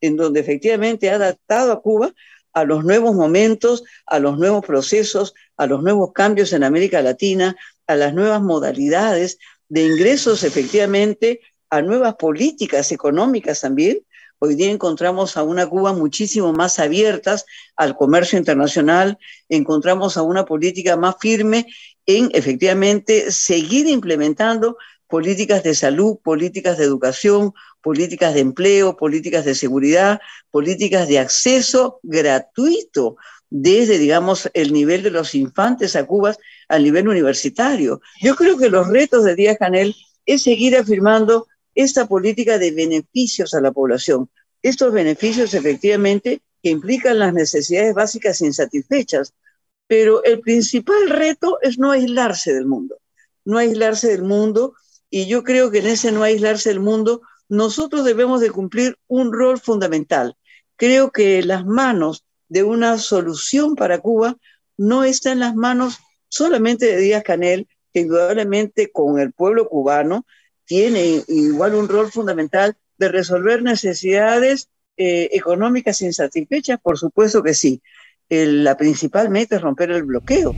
en 0.00 0.16
donde 0.16 0.40
efectivamente 0.40 1.10
ha 1.10 1.16
adaptado 1.16 1.72
a 1.72 1.80
Cuba 1.80 2.12
a 2.52 2.64
los 2.64 2.84
nuevos 2.84 3.14
momentos, 3.14 3.84
a 4.06 4.18
los 4.18 4.38
nuevos 4.38 4.64
procesos, 4.64 5.34
a 5.58 5.66
los 5.66 5.82
nuevos 5.82 6.12
cambios 6.14 6.54
en 6.54 6.64
América 6.64 7.02
Latina, 7.02 7.54
a 7.86 7.96
las 7.96 8.14
nuevas 8.14 8.40
modalidades 8.40 9.38
de 9.68 9.84
ingresos 9.84 10.42
efectivamente 10.42 11.40
a 11.68 11.82
nuevas 11.82 12.14
políticas 12.14 12.92
económicas 12.92 13.60
también. 13.60 14.05
Hoy 14.38 14.54
día 14.54 14.70
encontramos 14.70 15.38
a 15.38 15.42
una 15.42 15.66
Cuba 15.66 15.94
muchísimo 15.94 16.52
más 16.52 16.78
abiertas 16.78 17.46
al 17.74 17.96
comercio 17.96 18.38
internacional, 18.38 19.18
encontramos 19.48 20.18
a 20.18 20.22
una 20.22 20.44
política 20.44 20.98
más 20.98 21.16
firme 21.18 21.66
en 22.04 22.30
efectivamente 22.34 23.30
seguir 23.32 23.86
implementando 23.86 24.76
políticas 25.08 25.62
de 25.62 25.74
salud, 25.74 26.18
políticas 26.22 26.76
de 26.76 26.84
educación, 26.84 27.54
políticas 27.80 28.34
de 28.34 28.40
empleo, 28.40 28.96
políticas 28.98 29.46
de 29.46 29.54
seguridad, 29.54 30.20
políticas 30.50 31.08
de 31.08 31.18
acceso 31.18 32.00
gratuito 32.02 33.16
desde, 33.48 33.96
digamos, 33.96 34.50
el 34.52 34.72
nivel 34.72 35.02
de 35.02 35.12
los 35.12 35.34
infantes 35.34 35.96
a 35.96 36.04
Cuba 36.04 36.36
al 36.68 36.84
nivel 36.84 37.08
universitario. 37.08 38.02
Yo 38.20 38.36
creo 38.36 38.58
que 38.58 38.68
los 38.68 38.88
retos 38.88 39.24
de 39.24 39.34
Díaz 39.34 39.56
Canel 39.58 39.94
es 40.26 40.42
seguir 40.42 40.76
afirmando 40.76 41.46
esta 41.76 42.06
política 42.06 42.58
de 42.58 42.72
beneficios 42.72 43.54
a 43.54 43.60
la 43.60 43.70
población. 43.70 44.28
Estos 44.62 44.92
beneficios 44.92 45.54
efectivamente 45.54 46.40
que 46.62 46.70
implican 46.70 47.20
las 47.20 47.32
necesidades 47.32 47.94
básicas 47.94 48.40
insatisfechas, 48.40 49.34
pero 49.86 50.24
el 50.24 50.40
principal 50.40 51.08
reto 51.08 51.58
es 51.62 51.78
no 51.78 51.92
aislarse 51.92 52.52
del 52.52 52.66
mundo, 52.66 52.96
no 53.44 53.58
aislarse 53.58 54.08
del 54.08 54.22
mundo 54.22 54.74
y 55.10 55.26
yo 55.26 55.44
creo 55.44 55.70
que 55.70 55.78
en 55.78 55.86
ese 55.86 56.10
no 56.10 56.24
aislarse 56.24 56.70
del 56.70 56.80
mundo 56.80 57.20
nosotros 57.48 58.04
debemos 58.04 58.40
de 58.40 58.50
cumplir 58.50 58.98
un 59.06 59.32
rol 59.32 59.60
fundamental. 59.60 60.36
Creo 60.76 61.12
que 61.12 61.42
las 61.44 61.64
manos 61.64 62.24
de 62.48 62.64
una 62.64 62.98
solución 62.98 63.76
para 63.76 64.00
Cuba 64.00 64.36
no 64.76 65.04
están 65.04 65.34
en 65.34 65.40
las 65.40 65.54
manos 65.54 65.98
solamente 66.28 66.86
de 66.86 66.96
Díaz 66.96 67.22
Canel, 67.22 67.68
que 67.92 68.00
indudablemente 68.00 68.90
con 68.90 69.20
el 69.20 69.32
pueblo 69.32 69.68
cubano 69.68 70.26
tiene 70.66 71.22
igual 71.28 71.74
un 71.74 71.88
rol 71.88 72.10
fundamental 72.10 72.76
de 72.98 73.08
resolver 73.08 73.62
necesidades 73.62 74.68
eh, 74.96 75.30
económicas 75.32 76.00
insatisfechas, 76.02 76.78
por 76.80 76.98
supuesto 76.98 77.42
que 77.42 77.54
sí. 77.54 77.82
la 78.28 78.76
principal 78.76 79.30
meta 79.30 79.56
es 79.56 79.62
romper 79.62 79.90
el 79.92 80.02
bloqueo. 80.02 80.52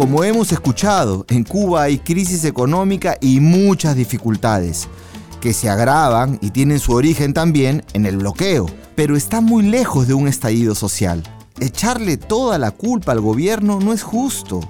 Como 0.00 0.24
hemos 0.24 0.50
escuchado, 0.50 1.26
en 1.28 1.44
Cuba 1.44 1.82
hay 1.82 1.98
crisis 1.98 2.46
económica 2.46 3.18
y 3.20 3.38
muchas 3.38 3.94
dificultades, 3.94 4.88
que 5.42 5.52
se 5.52 5.68
agravan 5.68 6.38
y 6.40 6.52
tienen 6.52 6.78
su 6.78 6.92
origen 6.92 7.34
también 7.34 7.84
en 7.92 8.06
el 8.06 8.16
bloqueo, 8.16 8.64
pero 8.94 9.14
está 9.14 9.42
muy 9.42 9.62
lejos 9.62 10.08
de 10.08 10.14
un 10.14 10.26
estallido 10.26 10.74
social. 10.74 11.22
Echarle 11.62 12.16
toda 12.16 12.56
la 12.56 12.70
culpa 12.70 13.12
al 13.12 13.20
gobierno 13.20 13.80
no 13.80 13.92
es 13.92 14.02
justo. 14.02 14.60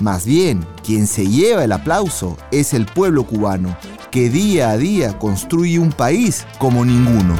Más 0.00 0.24
bien, 0.24 0.64
quien 0.82 1.06
se 1.06 1.26
lleva 1.26 1.62
el 1.62 1.72
aplauso 1.72 2.38
es 2.50 2.72
el 2.72 2.86
pueblo 2.86 3.24
cubano, 3.24 3.76
que 4.10 4.30
día 4.30 4.70
a 4.70 4.78
día 4.78 5.18
construye 5.18 5.78
un 5.78 5.92
país 5.92 6.46
como 6.58 6.86
ninguno. 6.86 7.34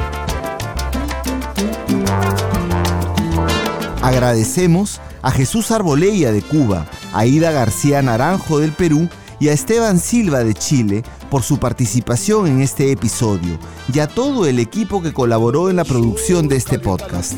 Agradecemos 4.03 5.01
a 5.23 5.31
Jesús 5.31 5.71
Arboleya 5.71 6.31
de 6.31 6.43
Cuba, 6.43 6.85
a 7.11 7.25
Ida 7.25 7.49
García 7.49 8.03
Naranjo 8.03 8.59
del 8.59 8.73
Perú 8.73 9.09
y 9.39 9.47
a 9.47 9.53
Esteban 9.53 9.99
Silva 9.99 10.43
de 10.43 10.53
Chile 10.53 11.03
por 11.31 11.41
su 11.41 11.57
participación 11.57 12.45
en 12.45 12.61
este 12.61 12.91
episodio 12.91 13.57
y 13.91 13.99
a 13.99 14.07
todo 14.07 14.45
el 14.45 14.59
equipo 14.59 15.01
que 15.01 15.13
colaboró 15.13 15.71
en 15.71 15.77
la 15.77 15.83
producción 15.83 16.47
de 16.47 16.57
este 16.57 16.77
podcast. 16.77 17.33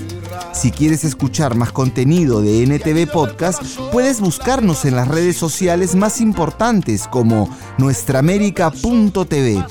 Si 0.54 0.72
quieres 0.72 1.04
escuchar 1.04 1.56
más 1.56 1.72
contenido 1.72 2.42
de 2.42 2.64
NTV 2.64 3.12
Podcast, 3.12 3.64
puedes 3.92 4.20
buscarnos 4.20 4.86
en 4.86 4.96
las 4.96 5.08
redes 5.08 5.38
sociales 5.38 5.94
más 5.96 6.22
importantes 6.22 7.08
como 7.08 7.50
nuestraamérica.tv 7.78 9.66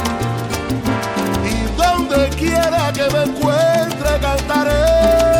y 1.46 1.82
donde 1.82 2.30
quiera 2.30 2.92
que 2.94 3.10
me 3.14 3.24
encuentre 3.24 4.20
cantaré 4.22 5.37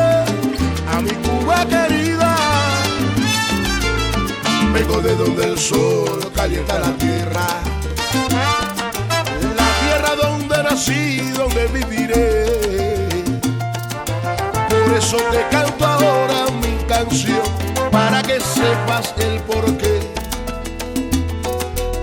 Vengo 4.78 5.02
de 5.02 5.16
donde 5.16 5.44
el 5.44 5.58
sol 5.58 6.32
calienta 6.36 6.78
la 6.78 6.96
tierra, 6.98 7.48
la 9.58 9.70
tierra 9.82 10.16
donde 10.22 10.62
nací, 10.62 11.32
donde 11.32 11.66
viviré. 11.66 13.08
Por 14.70 14.96
eso 14.96 15.18
te 15.32 15.48
canto 15.50 15.84
ahora 15.84 16.46
mi 16.62 16.78
canción, 16.88 17.42
para 17.92 18.22
que 18.22 18.40
sepas 18.40 19.16
el 19.18 19.40
porqué. 19.42 20.00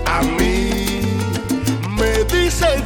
A 0.05 0.21
mí 0.21 0.99
me 1.97 2.25
dicen 2.25 2.84